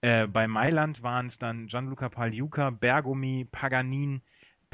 [0.00, 4.22] Äh, bei Mailand waren es dann Gianluca Pagliuca, Bergomi, Paganin,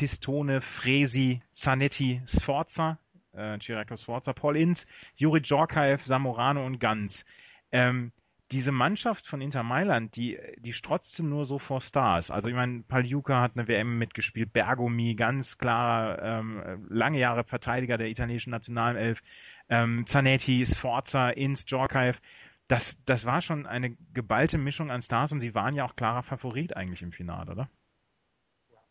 [0.02, 2.98] Pistone, Fresi, Zanetti, Sforza,
[3.34, 4.84] äh, Ciriaco Sforza, Paul Inz,
[5.14, 7.24] Juri Djorkaev, Samorano und Ganz.
[7.70, 8.10] Ähm,
[8.50, 12.32] diese Mannschaft von Inter Mailand, die, die strotzte nur so vor Stars.
[12.32, 17.96] Also ich meine, Paljuka hat eine WM mitgespielt, Bergomi, ganz klarer, ähm, lange Jahre Verteidiger
[17.96, 19.22] der italienischen Nationalelf,
[19.68, 22.20] ähm, Zanetti, Sforza, Inz, Djorkaev.
[22.66, 26.24] Das, das war schon eine geballte Mischung an Stars und sie waren ja auch klarer
[26.24, 27.70] Favorit eigentlich im Finale, oder?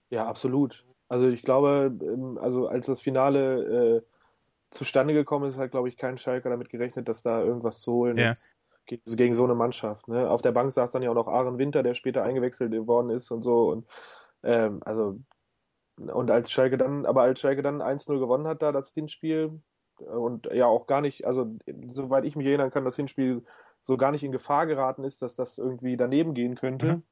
[0.10, 0.86] Ja, absolut.
[1.12, 4.02] Also ich glaube, ähm, also als das Finale äh,
[4.70, 8.18] zustande gekommen ist, hat, glaube ich, kein Schalker damit gerechnet, dass da irgendwas zu holen
[8.18, 8.32] ja.
[8.32, 8.48] ist
[8.86, 10.08] gegen, gegen, so eine Mannschaft.
[10.08, 10.30] Ne?
[10.30, 13.30] Auf der Bank saß dann ja auch noch Aaron Winter, der später eingewechselt worden ist
[13.30, 13.72] und so.
[13.72, 13.90] Und
[14.44, 15.20] ähm, also
[15.98, 19.60] und als Schalke dann, aber als Schalke dann 1-0 gewonnen hat, da das Hinspiel
[20.00, 23.44] und ja auch gar nicht, also soweit ich mich erinnern kann, das Hinspiel
[23.84, 26.86] so gar nicht in Gefahr geraten ist, dass das irgendwie daneben gehen könnte.
[26.86, 27.04] Mhm.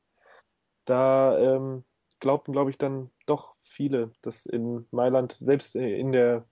[0.86, 1.84] Da ähm,
[2.20, 6.46] glaubten, glaube ich, dann doch viele, dass in Mailand, selbst in der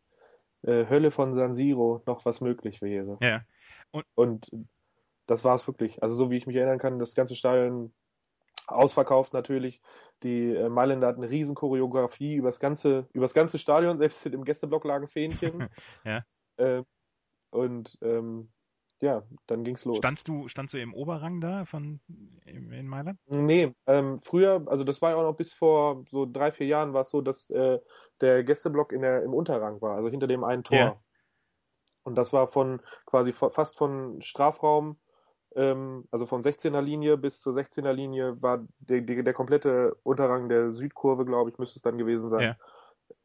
[0.64, 3.18] äh, Hölle von San Siro noch was möglich wäre.
[3.22, 3.42] Ja.
[3.92, 4.68] Und, und
[5.26, 6.02] das war es wirklich.
[6.02, 7.94] Also so wie ich mich erinnern kann, das ganze Stadion
[8.68, 9.82] ausverkauft natürlich.
[10.24, 14.26] Die äh, Mailänder hatten eine riesen Choreografie über das ganze, über das ganze Stadion, selbst
[14.26, 15.70] im Gästeblock lagen Fähnchen.
[16.06, 16.24] ja.
[16.58, 16.84] Äh,
[17.50, 18.50] und ähm,
[19.00, 19.98] ja, dann ging's los.
[19.98, 22.00] Standst du, standst du im Oberrang da von
[22.46, 23.20] in Mailand?
[23.28, 26.94] Nee, ähm, früher, also das war ja auch noch bis vor so drei, vier Jahren
[26.94, 27.80] war es so, dass äh,
[28.22, 30.78] der Gästeblock in der, im Unterrang war, also hinter dem einen Tor.
[30.78, 31.02] Ja.
[32.04, 34.98] Und das war von quasi fast von Strafraum,
[35.56, 40.50] ähm, also von 16er Linie bis zur 16er Linie war der, der, der komplette Unterrang
[40.50, 42.42] der Südkurve, glaube ich, müsste es dann gewesen sein.
[42.42, 42.58] Ja.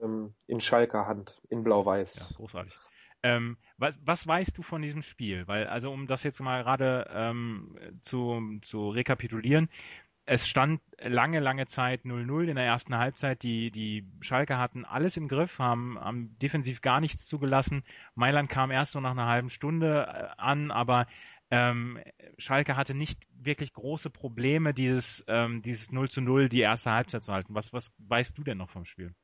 [0.00, 2.30] Ähm, in Schalker Hand, in Blau-Weiß.
[2.30, 2.78] Ja, großartig.
[3.22, 5.46] Ähm, was, was weißt du von diesem Spiel?
[5.46, 9.68] Weil, also um das jetzt mal gerade ähm, zu, zu rekapitulieren,
[10.24, 13.42] es stand lange, lange Zeit 0-0 in der ersten Halbzeit.
[13.42, 17.82] Die, die Schalke hatten alles im Griff, haben, haben defensiv gar nichts zugelassen.
[18.14, 21.06] Mailand kam erst nur nach einer halben Stunde äh, an, aber
[21.50, 21.98] ähm,
[22.38, 27.24] Schalke hatte nicht wirklich große Probleme, dieses, ähm, dieses 0 zu 0 die erste Halbzeit
[27.24, 27.54] zu halten.
[27.54, 29.14] Was, was weißt du denn noch vom Spiel?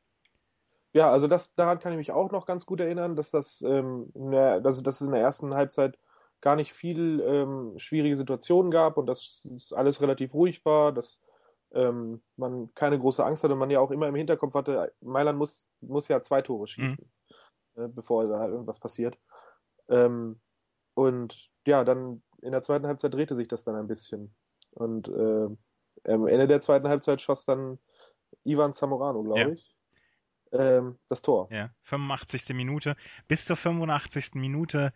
[0.99, 4.11] Ja, also das, daran kann ich mich auch noch ganz gut erinnern, dass das, ähm,
[4.17, 5.97] der, also dass es in der ersten Halbzeit
[6.41, 9.45] gar nicht viel ähm, schwierige Situationen gab und dass
[9.77, 11.21] alles relativ ruhig war, dass
[11.71, 15.39] ähm, man keine große Angst hatte und man ja auch immer im Hinterkopf hatte, Mailand
[15.39, 17.09] muss, muss ja zwei Tore schießen,
[17.77, 17.85] mhm.
[17.85, 19.17] äh, bevor da irgendwas passiert.
[19.89, 20.41] Ähm,
[20.95, 24.35] und ja, dann in der zweiten Halbzeit drehte sich das dann ein bisschen.
[24.73, 27.79] Und äh, am Ende der zweiten Halbzeit schoss dann
[28.43, 29.49] Ivan Zamorano, glaube ja.
[29.51, 29.78] ich
[30.53, 31.49] ähm, das Tor.
[31.51, 32.55] Ja, 85.
[32.55, 32.97] Minute.
[33.27, 34.35] Bis zur 85.
[34.35, 34.93] Minute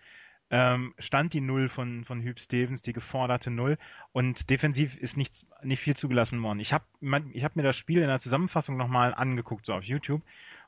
[0.50, 3.78] ähm, stand die Null von, von Hüb Stevens, die geforderte Null.
[4.12, 6.60] Und defensiv ist nichts, nicht viel zugelassen worden.
[6.60, 6.84] Ich habe
[7.32, 10.22] ich hab mir das Spiel in der Zusammenfassung nochmal angeguckt, so auf YouTube.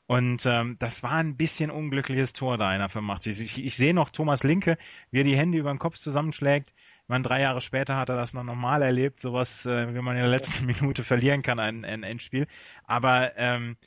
[0.07, 3.41] Und ähm, das war ein bisschen unglückliches Tor da in der 85.
[3.41, 4.77] Ich, ich sehe noch Thomas Linke,
[5.11, 6.73] wie er die Hände über den Kopf zusammenschlägt.
[7.03, 10.15] Ich meine, drei Jahre später hat er das noch normal erlebt, sowas, äh, wie man
[10.15, 12.47] in der letzten Minute verlieren kann, ein, ein Endspiel.
[12.85, 13.77] Aber ähm,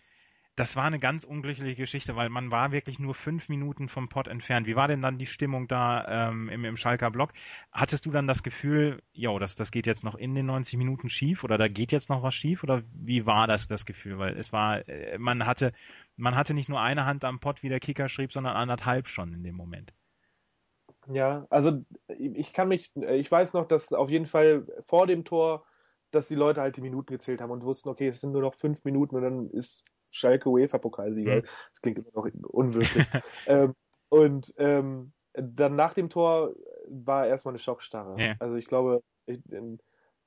[0.59, 4.27] das war eine ganz unglückliche Geschichte, weil man war wirklich nur fünf Minuten vom Pott
[4.27, 4.67] entfernt.
[4.67, 7.33] Wie war denn dann die Stimmung da ähm, im, im Schalker Block?
[7.71, 11.11] Hattest du dann das Gefühl, jo, das, das geht jetzt noch in den 90 Minuten
[11.11, 14.19] schief oder da geht jetzt noch was schief oder wie war das das Gefühl?
[14.19, 15.73] Weil es war, äh, man hatte,
[16.17, 19.33] man hatte nicht nur eine Hand am Pott, wie der Kicker schrieb, sondern anderthalb schon
[19.33, 19.93] in dem Moment.
[21.07, 25.65] Ja, also ich kann mich, ich weiß noch, dass auf jeden Fall vor dem Tor,
[26.11, 28.55] dass die Leute halt die Minuten gezählt haben und wussten, okay, es sind nur noch
[28.55, 31.37] fünf Minuten und dann ist Schalke UEFA-Pokalsieger.
[31.37, 31.43] Mhm.
[31.43, 33.07] Das klingt immer noch unwirklich.
[33.47, 33.75] ähm,
[34.09, 36.55] und ähm, dann nach dem Tor
[36.89, 38.21] war erstmal eine Schockstarre.
[38.21, 38.35] Ja.
[38.39, 39.41] Also ich glaube, ich,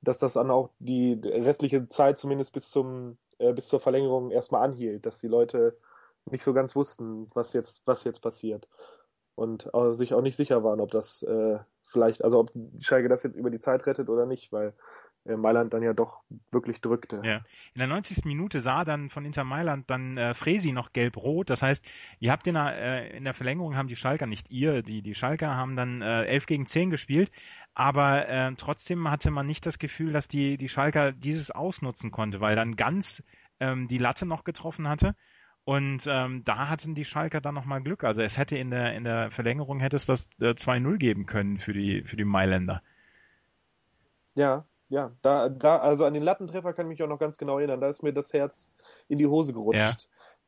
[0.00, 4.62] dass das dann auch die restliche Zeit zumindest bis zum äh, bis zur Verlängerung erstmal
[4.62, 5.76] anhielt, dass die Leute
[6.26, 8.68] nicht so ganz wussten, was jetzt was jetzt passiert
[9.34, 13.22] und äh, sich auch nicht sicher waren, ob das äh, vielleicht, also ob Schalke das
[13.22, 14.74] jetzt über die Zeit rettet oder nicht, weil
[15.24, 17.20] Mailand dann ja doch wirklich drückte.
[17.24, 17.36] Ja.
[17.74, 18.24] In der 90.
[18.24, 21.48] Minute sah dann von Inter Mailand dann äh, Fresi noch gelb-rot.
[21.48, 21.84] Das heißt,
[22.18, 25.14] ihr habt in der, äh, in der Verlängerung haben die Schalker, nicht ihr, die, die
[25.14, 27.30] Schalker haben dann äh, 11 gegen 10 gespielt.
[27.74, 32.40] Aber äh, trotzdem hatte man nicht das Gefühl, dass die, die Schalker dieses ausnutzen konnte,
[32.40, 33.22] weil dann ganz
[33.60, 35.14] ähm, die Latte noch getroffen hatte.
[35.64, 38.02] Und ähm, da hatten die Schalker dann nochmal Glück.
[38.02, 41.58] Also es hätte in der, in der Verlängerung hätte es das äh, 2-0 geben können
[41.58, 42.82] für die, für die Mailänder.
[44.34, 47.56] Ja, ja, da, da, also an den Lattentreffer kann ich mich auch noch ganz genau
[47.56, 47.80] erinnern.
[47.80, 48.74] Da ist mir das Herz
[49.08, 49.80] in die Hose gerutscht.
[49.80, 49.96] Ja.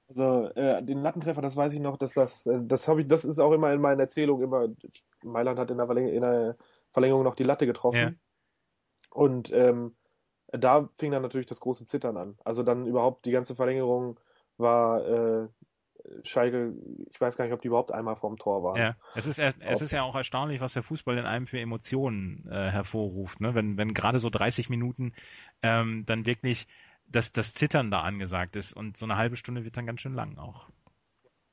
[0.07, 3.25] Also äh, den Lattentreffer, das weiß ich noch, dass das, äh, das habe ich, das
[3.25, 4.69] ist auch immer in meinen Erzählungen immer.
[5.23, 6.57] Mailand hat in der, Verläng in der
[6.93, 7.99] Verlängerung noch die Latte getroffen.
[7.99, 8.11] Ja.
[9.09, 9.97] Und ähm,
[10.49, 12.37] da fing dann natürlich das große Zittern an.
[12.45, 14.21] Also dann überhaupt die ganze Verlängerung
[14.59, 15.49] war äh,
[16.23, 16.75] Schalke,
[17.11, 18.77] ich weiß gar nicht, ob die überhaupt einmal vorm Tor waren.
[18.77, 22.47] Ja, es ist, es ist ja auch erstaunlich, was der Fußball in einem für Emotionen
[22.51, 23.55] äh, hervorruft, ne?
[23.55, 25.13] Wenn, wenn gerade so 30 Minuten
[25.63, 26.67] ähm, dann wirklich
[27.07, 30.15] das, das Zittern da angesagt ist und so eine halbe Stunde wird dann ganz schön
[30.15, 30.69] lang auch.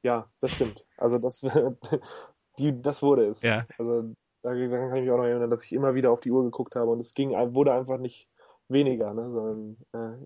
[0.04, 0.86] Ja, das stimmt.
[0.98, 1.42] Also das,
[2.58, 3.42] die, das wurde es.
[3.42, 3.66] Ja.
[3.78, 6.44] Also da kann ich mich auch noch erinnern, dass ich immer wieder auf die Uhr
[6.44, 8.28] geguckt habe und es ging, wurde einfach nicht,
[8.72, 9.78] weniger, ne, sondern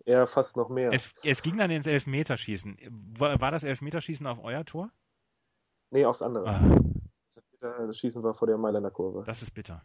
[0.06, 0.92] äh, eher fast noch mehr.
[0.92, 2.78] Es, es ging dann ins Elfmeterschießen.
[3.18, 4.92] War, war das Elfmeterschießen auf euer Tor?
[5.92, 6.48] Nee, aufs andere.
[6.48, 6.80] Ah.
[7.60, 9.24] Das Schießen war vor der Mailänder Kurve.
[9.26, 9.82] Das ist bitter.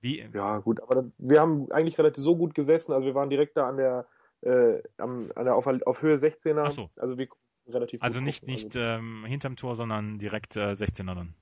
[0.00, 0.26] Wie?
[0.32, 3.68] Ja, gut, aber wir haben eigentlich relativ so gut gesessen, also wir waren direkt da
[3.68, 4.06] an der,
[4.40, 6.64] äh, an der auf, auf Höhe 16er.
[6.66, 6.90] Ach so.
[6.96, 7.28] Also wir
[7.68, 11.34] relativ Also nicht, nicht also, ähm, hinterm Tor, sondern direkt äh, 16er dann.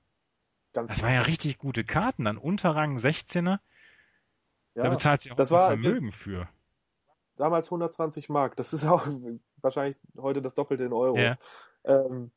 [0.73, 3.59] Ganz das waren ja richtig gute Karten, dann Unterrang 16er.
[4.75, 6.47] Ja, da bezahlt sich auch das war, Vermögen für.
[7.37, 8.55] Damals 120 Mark.
[8.55, 9.05] Das ist auch
[9.61, 11.17] wahrscheinlich heute das Doppelte in Euro.
[11.17, 11.37] Ja.
[11.83, 12.31] Ähm,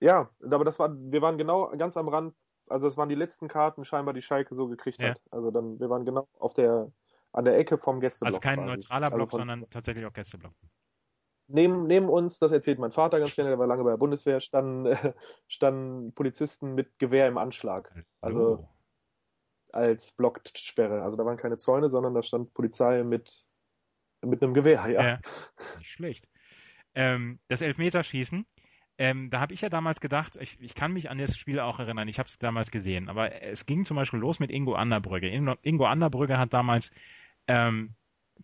[0.00, 2.34] Ja, aber das war, wir waren genau ganz am Rand,
[2.68, 5.10] also es waren die letzten Karten scheinbar, die Schalke so gekriegt Ja.
[5.10, 5.20] hat.
[5.30, 6.92] Also dann, wir waren genau auf der,
[7.32, 8.28] an der Ecke vom Gästeblock.
[8.34, 8.68] Also kein quasi.
[8.68, 10.52] neutraler Also Block, von- sondern tatsächlich auch Gästeblock.
[11.50, 14.38] Neben, neben uns, das erzählt mein Vater ganz gerne, der war lange bei der Bundeswehr,
[14.40, 14.94] standen, äh,
[15.48, 17.90] standen Polizisten mit Gewehr im Anschlag.
[18.20, 18.68] Also Oh.
[19.72, 21.02] Als Blocksperre.
[21.02, 23.44] Also da waren keine Zäune, sondern da stand Polizei mit,
[24.22, 25.02] mit einem Gewehr, ja.
[25.02, 25.20] Ja.
[25.78, 26.28] Nicht schlecht.
[26.94, 28.46] Ähm, das Elfmeterschießen,
[28.98, 31.78] ähm, da habe ich ja damals gedacht, ich, ich kann mich an das Spiel auch
[31.78, 35.28] erinnern, ich habe es damals gesehen, aber es ging zum Beispiel los mit Ingo Anderbrügge.
[35.28, 36.90] Ingo, Anderbrügge hat damals
[37.46, 37.94] ähm,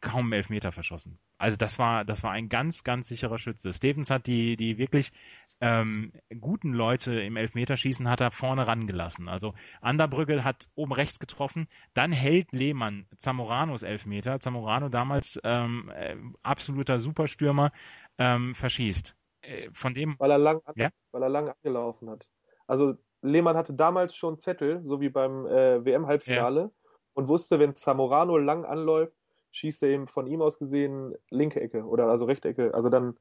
[0.01, 1.19] kaum Elfmeter verschossen.
[1.39, 3.73] Also das war, das war ein ganz, ganz sicherer Schütze.
[3.73, 5.13] Stevens hat die, die wirklich
[5.61, 9.29] ähm, guten Leute im Elfmeterschießen hat er vorne rangelassen.
[9.29, 14.41] Also Anderbrügge hat oben rechts getroffen, dann hält Lehmann Zamoranos Elfmeter.
[14.41, 17.73] Zamorano damals ähm, äh, absoluter Superstürmer
[18.19, 19.17] ähm, verschießt.
[19.43, 20.91] Äh, von dem Weil er lang, an, Ja?
[21.13, 22.29] weil er lang angelaufen hat.
[22.67, 26.71] Also Lehmann hatte damals schon Zettel, so wie beim äh, WM-Halbfinale,
[27.15, 29.17] und wusste, wenn Zamorano lang anläuft,
[29.55, 32.75] schießt er ihm von ihm aus gesehen linke Ecke oder also rechte Ecke.
[32.75, 33.17] Also dann,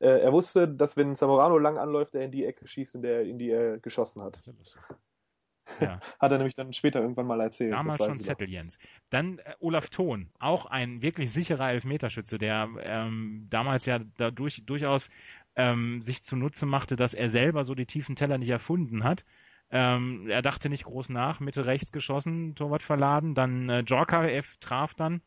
[0.00, 3.22] äh, er wusste, dass wenn Zamorano lang anläuft, er in die Ecke schießt, in, der,
[3.22, 4.42] in die er geschossen hat.
[5.80, 6.00] Ja.
[6.18, 7.72] Hat er nämlich dann später irgendwann mal erzählt.
[7.72, 8.20] Damals schon.
[8.20, 8.78] Zettel, Jens.
[9.10, 15.08] Dann äh, Olaf Thon, auch ein wirklich sicherer Elfmeterschütze, der ähm, damals ja dadurch durchaus
[15.56, 19.24] ähm, sich zunutze machte, dass er selber so die tiefen Teller nicht erfunden hat.
[19.70, 24.94] Ähm, er dachte nicht groß nach, Mitte rechts geschossen, Torwart verladen, dann äh, Djorkaeff traf
[24.94, 25.22] dann.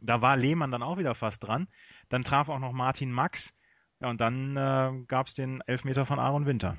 [0.00, 1.68] Da war Lehmann dann auch wieder fast dran.
[2.08, 3.54] Dann traf auch noch Martin Max.
[4.00, 6.76] Ja, und dann äh, gab es den Elfmeter von Aaron Winter.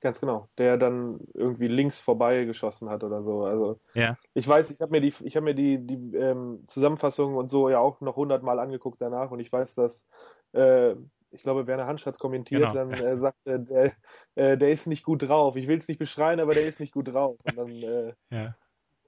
[0.00, 0.48] Ganz genau.
[0.58, 3.44] Der dann irgendwie links vorbei geschossen hat oder so.
[3.44, 4.16] Also Ja.
[4.34, 7.70] ich weiß, ich habe mir die, ich habe mir die, die ähm, Zusammenfassung und so
[7.70, 10.06] ja auch noch hundertmal angeguckt danach und ich weiß, dass
[10.52, 10.94] äh,
[11.30, 12.74] ich glaube, Werner Hansch hat es kommentiert, Genau.
[12.74, 13.92] dann äh, sagte, der,
[14.36, 15.56] äh, der ist nicht gut drauf.
[15.56, 17.38] Ich will es nicht beschreien, aber der ist nicht gut drauf.
[17.42, 18.54] Und dann äh, Ja.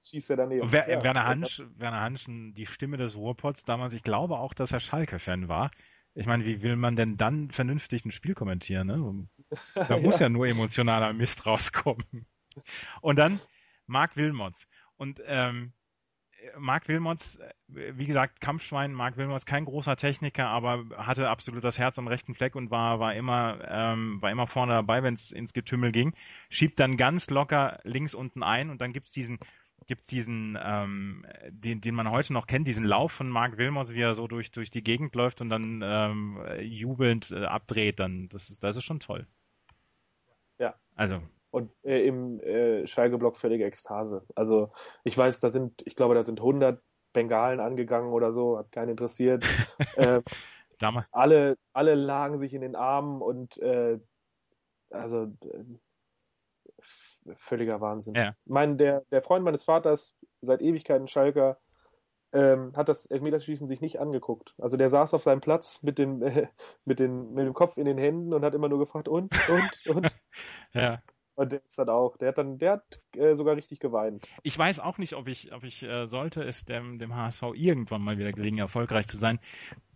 [0.02, 0.70] Schießt er daneben.
[0.70, 4.72] Wer, Ja, Werner, Hansch, Werner Hanschen, die Stimme des Ruhrpots damals, ich glaube auch, dass
[4.72, 5.70] er Schalke-Fan war.
[6.14, 8.86] Ich meine, wie will man denn dann vernünftig ein Spiel kommentieren?
[8.88, 9.28] Ne?
[9.74, 10.28] Da muss ja.
[10.28, 12.26] nur emotionaler Mist rauskommen.
[13.00, 13.40] Und dann
[13.86, 14.66] Marc Wilmots.
[14.96, 15.72] Und ähm,
[16.56, 21.98] Marc Wilmots, wie gesagt, Kampfschwein, Marc Wilmots, kein großer Techniker, aber hatte absolut das Herz
[21.98, 25.52] am rechten Fleck und war, war immer, ähm, war immer vorne dabei, wenn es ins
[25.52, 26.14] Getümmel ging.
[26.48, 29.38] Schiebt dann ganz locker links unten ein und dann gibt's diesen,
[29.86, 34.00] gibt's diesen, ähm, den, den man heute noch kennt, diesen Lauf von Marc Wilmots, wie
[34.00, 38.50] er so durch, durch die Gegend läuft und dann ähm, jubelnd äh, abdreht, dann das
[38.50, 39.26] ist, das ist schon toll.
[40.58, 40.74] Ja.
[40.94, 44.26] Also, Und äh, im äh, Schalke-Block völlige Ekstase.
[44.34, 44.72] Also
[45.04, 48.90] ich weiß, da sind, ich glaube, da sind 100 Bengalen angegangen oder so, hat keinen
[48.90, 49.44] interessiert.
[49.96, 50.22] äh,
[50.78, 53.98] damals, alle, alle lagen sich in den Armen und äh,
[54.90, 55.64] also äh,
[57.36, 58.14] völliger Wahnsinn.
[58.14, 58.30] Ja.
[58.44, 61.58] Ich meine, der, der Freund meines Vaters, seit Ewigkeiten Schalker,
[62.32, 64.54] ähm, hat das Elfmeterschießen sich nicht angeguckt.
[64.58, 66.48] Also der saß auf seinem Platz mit dem, äh,
[66.84, 69.96] mit, den, mit dem Kopf in den Händen und hat immer nur gefragt, und, und,
[69.96, 70.16] und.
[70.72, 71.02] ja.
[71.34, 74.26] Und der ist dann auch, der hat dann, der hat äh, sogar richtig geweint.
[74.42, 78.02] Ich weiß auch nicht, ob ich, ob ich äh, sollte es dem, dem HSV irgendwann
[78.02, 79.38] mal wieder gelingen, erfolgreich zu sein,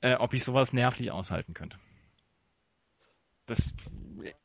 [0.03, 1.79] äh, ob ich sowas nervlich aushalten könnte.
[3.47, 3.75] Das,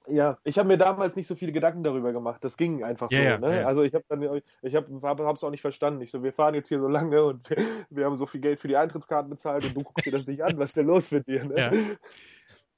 [0.07, 2.43] Ja, ich habe mir damals nicht so viele Gedanken darüber gemacht.
[2.43, 3.15] Das ging einfach so.
[3.15, 3.61] Ja, ja, ne?
[3.61, 3.67] ja.
[3.67, 6.01] Also ich habe dann, ich habe es auch nicht verstanden.
[6.01, 7.57] Ich so, wir fahren jetzt hier so lange und wir,
[7.89, 10.43] wir haben so viel Geld für die Eintrittskarten bezahlt und du guckst dir das nicht
[10.43, 11.45] an, was ist denn los mit dir?
[11.45, 11.55] Ne?
[11.57, 11.71] Ja.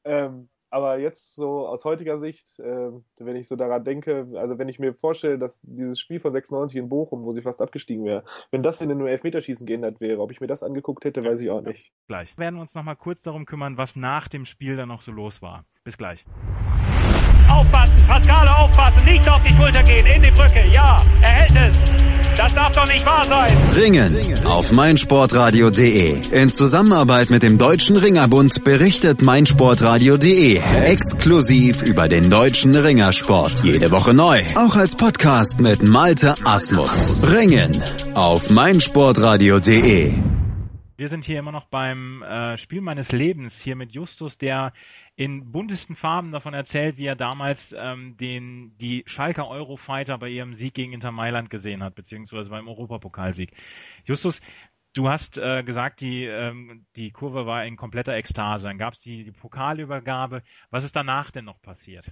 [0.06, 4.70] Ähm, aber jetzt so aus heutiger Sicht, ähm, wenn ich so daran denke, also wenn
[4.70, 8.24] ich mir vorstelle, dass dieses Spiel von 96 in Bochum, wo sie fast abgestiegen wäre,
[8.52, 11.50] wenn das in den Elfmeterschießen geändert wäre, ob ich mir das angeguckt hätte, weiß ich
[11.50, 11.92] auch nicht.
[12.08, 12.38] gleich.
[12.38, 15.42] Wir werden uns nochmal kurz darum kümmern, was nach dem Spiel dann noch so los
[15.42, 15.66] war.
[15.84, 16.26] Bis gleich.
[17.50, 21.78] Aufpassen, Pascale aufpassen, nicht auf die Schulter gehen, in die Brücke, ja, er hält es.
[22.40, 23.54] Das darf doch nicht wahr sein.
[23.76, 26.22] Ringen auf meinsportradio.de.
[26.32, 33.66] In Zusammenarbeit mit dem Deutschen Ringerbund berichtet meinsportradio.de exklusiv über den deutschen Ringersport.
[33.66, 34.42] Jede Woche neu.
[34.56, 37.24] Auch als Podcast mit Malte Asmus.
[37.24, 37.84] Ringen
[38.14, 40.39] auf meinsportradio.de.
[41.00, 44.74] Wir sind hier immer noch beim äh, Spiel meines Lebens, hier mit Justus, der
[45.16, 50.56] in buntesten Farben davon erzählt, wie er damals ähm, den, die Schalker Eurofighter bei ihrem
[50.56, 53.52] Sieg gegen Inter Mailand gesehen hat, beziehungsweise beim Europapokalsieg.
[54.04, 54.42] Justus,
[54.92, 58.68] du hast äh, gesagt, die, ähm, die Kurve war in kompletter Ekstase.
[58.68, 60.44] Dann gab es die, die Pokalübergabe.
[60.70, 62.12] Was ist danach denn noch passiert?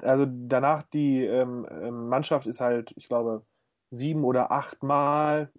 [0.00, 3.44] also danach die ähm, ähm, Mannschaft ist halt, ich glaube,
[3.90, 5.50] sieben oder acht Mal,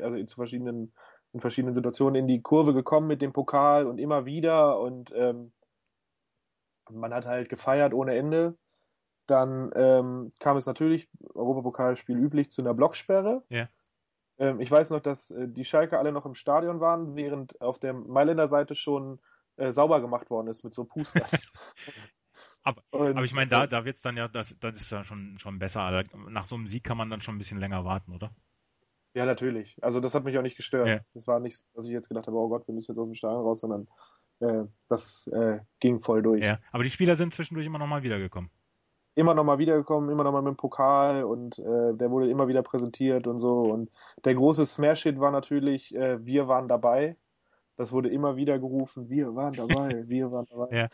[0.00, 0.92] also zu verschiedenen,
[1.36, 5.52] in verschiedenen Situationen in die Kurve gekommen mit dem Pokal und immer wieder und ähm,
[6.90, 8.56] man hat halt gefeiert ohne Ende.
[9.26, 13.42] Dann ähm, kam es natürlich, Europapokalspiel üblich, zu einer Blocksperre.
[13.50, 13.68] Ja.
[14.38, 17.78] Ähm, ich weiß noch, dass äh, die Schalke alle noch im Stadion waren, während auf
[17.78, 19.20] der Mailänder Seite schon
[19.56, 21.26] äh, sauber gemacht worden ist mit so Puster.
[22.62, 25.04] aber, Und, aber ich meine, da, äh, da wird's dann ja, das, das ist ja
[25.04, 26.02] schon, schon besser.
[26.28, 28.30] Nach so einem Sieg kann man dann schon ein bisschen länger warten, oder?
[29.16, 29.82] Ja, natürlich.
[29.82, 30.88] Also das hat mich auch nicht gestört.
[30.88, 31.00] Ja.
[31.14, 33.14] Das war nicht, dass ich jetzt gedacht habe, oh Gott, wir müssen jetzt aus dem
[33.14, 33.88] Stadion raus, sondern
[34.40, 36.42] äh, das äh, ging voll durch.
[36.42, 38.50] Ja, aber die Spieler sind zwischendurch immer nochmal wiedergekommen.
[39.14, 43.26] Immer nochmal wiedergekommen, immer nochmal mit dem Pokal und äh, der wurde immer wieder präsentiert
[43.26, 43.60] und so.
[43.62, 43.90] Und
[44.26, 47.16] der große Smash-Hit war natürlich, äh, wir waren dabei.
[47.78, 50.76] Das wurde immer wieder gerufen, wir waren dabei, wir waren dabei.
[50.76, 50.88] Ja.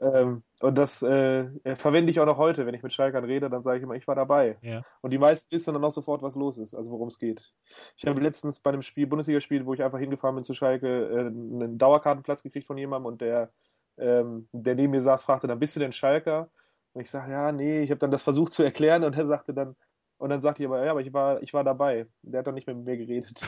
[0.00, 3.62] Ähm, und das äh, verwende ich auch noch heute, wenn ich mit Schalkern rede, dann
[3.62, 4.56] sage ich immer, ich war dabei.
[4.62, 4.84] Ja.
[5.00, 7.52] Und die meisten wissen dann auch sofort, was los ist, also worum es geht.
[7.96, 11.26] Ich habe letztens bei einem Spiel, Bundesligaspiel, wo ich einfach hingefahren bin zu Schalke, äh,
[11.26, 13.52] einen Dauerkartenplatz gekriegt von jemandem und der,
[13.98, 16.50] ähm, der neben mir saß, fragte dann, bist du denn Schalker?
[16.92, 19.52] Und ich sage, ja, nee, ich habe dann das versucht zu erklären und er sagte
[19.52, 19.74] dann,
[20.18, 22.06] und dann sagte ich aber, ja, aber ich war, ich war dabei.
[22.22, 23.40] Der hat dann nicht mehr mit mir geredet.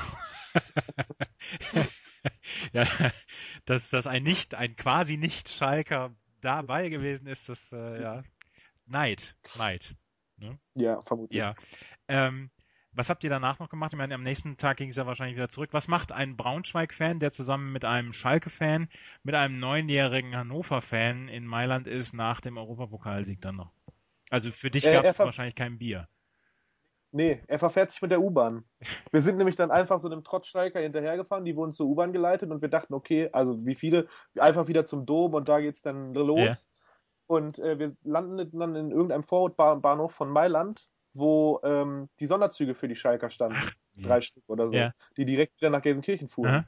[2.73, 2.87] ja,
[3.65, 8.23] dass, dass ein nicht, ein quasi nicht Schalker dabei gewesen ist, das, äh, ja,
[8.87, 9.95] Neid, Neid.
[10.37, 10.59] Ne?
[10.75, 11.39] Ja, vermutlich.
[11.39, 11.55] Ja.
[12.09, 12.51] Ähm,
[12.93, 13.93] was habt ihr danach noch gemacht?
[13.93, 15.71] Ich meine, am nächsten Tag ging es ja wahrscheinlich wieder zurück.
[15.73, 18.89] Was macht ein Braunschweig-Fan, der zusammen mit einem Schalke-Fan,
[19.23, 23.73] mit einem neunjährigen Hannover-Fan in Mailand ist, nach dem Europapokalsieg dann noch?
[24.29, 26.09] Also für dich gab es wahrscheinlich kein Bier.
[27.13, 28.65] Nee, er verfährt sich mit der U-Bahn.
[29.11, 32.63] Wir sind nämlich dann einfach so einem Trotzstreiker hinterhergefahren, die wurden zur U-Bahn geleitet und
[32.63, 34.07] wir dachten, okay, also wie viele,
[34.39, 36.39] einfach wieder zum Dom und da geht's dann los.
[36.39, 36.55] Ja.
[37.27, 42.89] Und äh, wir landeten dann in irgendeinem Vorortbahnhof von Mailand, wo ähm, die Sonderzüge für
[42.89, 43.59] die Schalker standen.
[43.61, 44.93] Ach, Drei Stück oder so, ja.
[45.17, 46.51] die direkt wieder nach Gelsenkirchen fuhren.
[46.51, 46.65] Aha.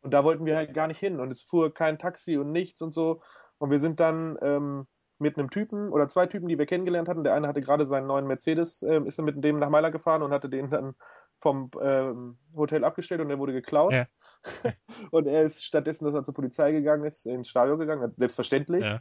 [0.00, 2.82] Und da wollten wir halt gar nicht hin und es fuhr kein Taxi und nichts
[2.82, 3.22] und so.
[3.58, 4.86] Und wir sind dann ähm,
[5.18, 7.24] mit einem Typen oder zwei Typen, die wir kennengelernt hatten.
[7.24, 10.22] Der eine hatte gerade seinen neuen Mercedes, äh, ist er mit dem nach Mailand gefahren
[10.22, 10.94] und hatte den dann
[11.40, 13.92] vom ähm, Hotel abgestellt und der wurde geklaut.
[13.92, 14.06] Ja.
[15.10, 18.84] und er ist stattdessen, dass er zur Polizei gegangen ist, ins Stadion gegangen, selbstverständlich.
[18.84, 19.00] Ja.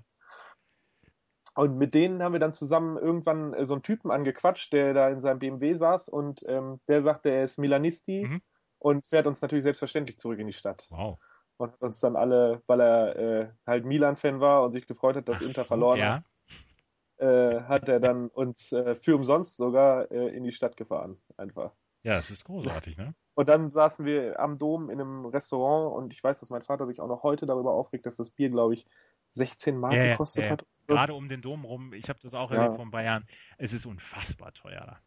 [1.56, 5.10] Und mit denen haben wir dann zusammen irgendwann äh, so einen Typen angequatscht, der da
[5.10, 8.42] in seinem BMW saß und ähm, der sagte, er ist Milanisti mhm.
[8.80, 10.86] und fährt uns natürlich selbstverständlich zurück in die Stadt.
[10.90, 11.20] Wow
[11.58, 15.28] und hat uns dann alle, weil er äh, halt Milan-Fan war und sich gefreut hat,
[15.28, 16.16] dass Ach Inter verloren ja.
[16.16, 21.18] hat, äh, hat er dann uns äh, für umsonst sogar äh, in die Stadt gefahren,
[21.36, 21.72] einfach.
[22.04, 23.14] Ja, das ist großartig, ne?
[23.34, 26.88] Und dann saßen wir am Dom in einem Restaurant und ich weiß, dass mein Vater
[26.88, 28.88] sich auch noch heute darüber aufregt, dass das Bier, glaube ich,
[29.32, 30.66] 16 Mark ja, gekostet ja, hat.
[30.88, 33.26] Gerade um den Dom rum, ich habe das auch erlebt von Bayern,
[33.58, 35.02] es ist unfassbar teuer da.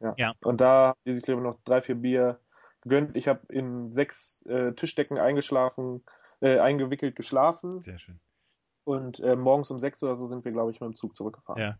[0.00, 0.14] Ja.
[0.16, 0.34] ja.
[0.42, 2.40] Und da haben die sich, glaube ich, noch drei, vier Bier
[2.82, 3.16] gegönnt.
[3.16, 6.04] Ich habe in sechs äh, Tischdecken eingeschlafen,
[6.40, 7.82] äh, eingewickelt geschlafen.
[7.82, 8.20] Sehr schön.
[8.84, 11.62] Und äh, morgens um sechs oder so sind wir, glaube ich, mit dem Zug zurückgefahren.
[11.62, 11.78] Ja.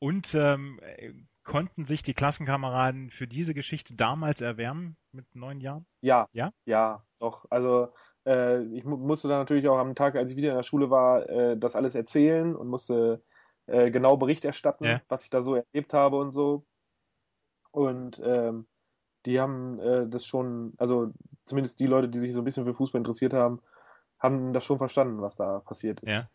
[0.00, 0.80] Und ähm,
[1.44, 5.86] konnten sich die Klassenkameraden für diese Geschichte damals erwärmen mit neun Jahren?
[6.00, 6.28] Ja.
[6.32, 6.52] Ja?
[6.66, 7.46] Ja, doch.
[7.50, 7.92] Also
[8.26, 10.90] äh, ich mu musste dann natürlich auch am Tag, als ich wieder in der Schule
[10.90, 13.22] war, äh, das alles erzählen und musste
[13.66, 15.00] äh, genau Bericht erstatten, ja.
[15.08, 16.64] was ich da so erlebt habe und so.
[17.70, 18.66] Und ähm,
[19.28, 21.12] die haben äh, das schon, also
[21.44, 23.60] zumindest die Leute, die sich so ein bisschen für Fußball interessiert haben,
[24.18, 26.10] haben das schon verstanden, was da passiert ist.
[26.10, 26.28] Ja.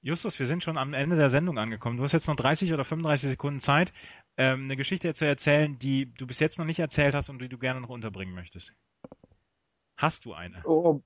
[0.00, 1.96] Justus, wir sind schon am Ende der Sendung angekommen.
[1.96, 3.92] Du hast jetzt noch 30 oder 35 Sekunden Zeit,
[4.36, 7.48] ähm, eine Geschichte zu erzählen, die du bis jetzt noch nicht erzählt hast und die
[7.48, 8.72] du gerne noch unterbringen möchtest.
[9.96, 10.62] Hast du eine?
[10.64, 11.02] Oh,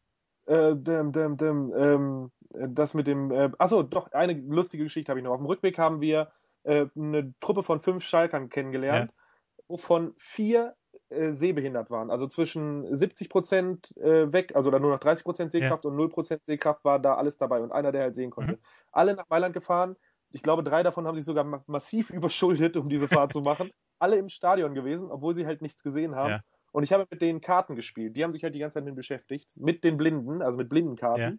[0.47, 2.33] äh, dem, dem, dem, ähm,
[2.75, 5.33] das mit dem, äh, achso, doch, eine lustige Geschichte habe ich noch.
[5.33, 6.33] Auf dem Rückweg haben wir
[6.65, 9.65] äh, eine Truppe von fünf Schalkern kennengelernt, ja.
[9.69, 10.75] wovon vier
[11.11, 12.11] äh, sehbehindert waren.
[12.11, 15.91] Also zwischen 70 Prozent äh, weg, also dann nur noch 30 Prozent Sehkraft ja.
[15.91, 18.53] und 0 Prozent Sehkraft war da alles dabei und einer, der halt sehen konnte.
[18.53, 18.59] Mhm.
[18.93, 19.97] Alle nach Mailand gefahren.
[20.31, 23.71] Ich glaube, drei davon haben sich sogar ma massiv überschuldet, um diese Fahrt zu machen.
[23.99, 26.31] Alle im Stadion gewesen, obwohl sie halt nichts gesehen haben.
[26.31, 26.41] Ja.
[26.73, 28.15] Und ich habe mit denen Karten gespielt.
[28.15, 29.51] Die haben sich halt die ganze Zeit mit beschäftigt.
[29.57, 31.23] Mit den Blinden, also mit Blindenkarten.
[31.23, 31.33] Ja.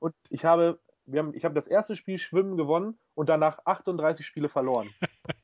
[0.00, 4.26] Und ich habe, wir haben, ich habe das erste Spiel Schwimmen gewonnen und danach 38
[4.26, 4.90] Spiele verloren.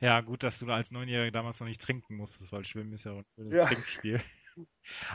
[0.00, 3.12] Ja, gut, dass du als Neunjähriger damals noch nicht trinken musstest, weil Schwimmen ist ja
[3.12, 3.64] ein schönes ja.
[3.64, 4.20] Trinkspiel.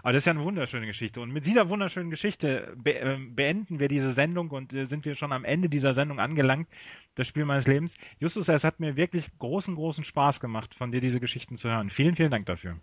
[0.01, 1.21] Aber das ist ja eine wunderschöne Geschichte.
[1.21, 5.15] Und mit dieser wunderschönen Geschichte be äh, beenden wir diese Sendung und äh, sind wir
[5.15, 6.69] schon am Ende dieser Sendung angelangt,
[7.15, 7.95] das Spiel meines Lebens.
[8.19, 11.89] Justus, es hat mir wirklich großen, großen Spaß gemacht, von dir diese Geschichten zu hören.
[11.89, 12.79] Vielen, vielen Dank dafür.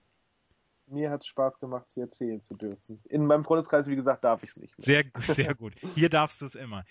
[0.87, 3.00] Mir hat es Spaß gemacht, sie erzählen zu dürfen.
[3.09, 4.76] In meinem Freundeskreis, wie gesagt, darf ich es nicht.
[4.76, 4.84] Mehr.
[4.84, 5.74] Sehr, sehr gut.
[5.95, 6.84] Hier darfst du es immer.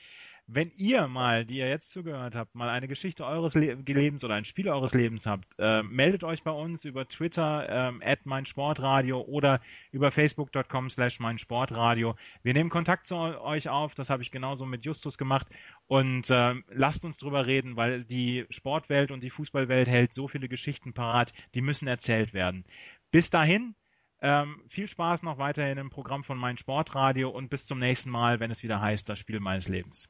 [0.51, 4.33] Wenn ihr mal, die ihr jetzt zugehört habt, mal eine Geschichte eures Le Lebens oder
[4.33, 9.21] ein Spiel eures Lebens habt, äh, meldet euch bei uns über Twitter ähm, at meinsportradio
[9.21, 12.15] oder über facebook.com slash meinsportradio.
[12.41, 15.45] Wir nehmen Kontakt zu euch auf, das habe ich genauso mit Justus gemacht
[15.85, 20.49] und äh, lasst uns drüber reden, weil die Sportwelt und die Fußballwelt hält so viele
[20.49, 22.65] Geschichten parat, die müssen erzählt werden.
[23.11, 23.75] Bis dahin,
[24.19, 28.39] ähm, viel Spaß noch weiterhin im Programm von Mein Sportradio und bis zum nächsten Mal,
[28.39, 30.09] wenn es wieder heißt, das Spiel meines Lebens.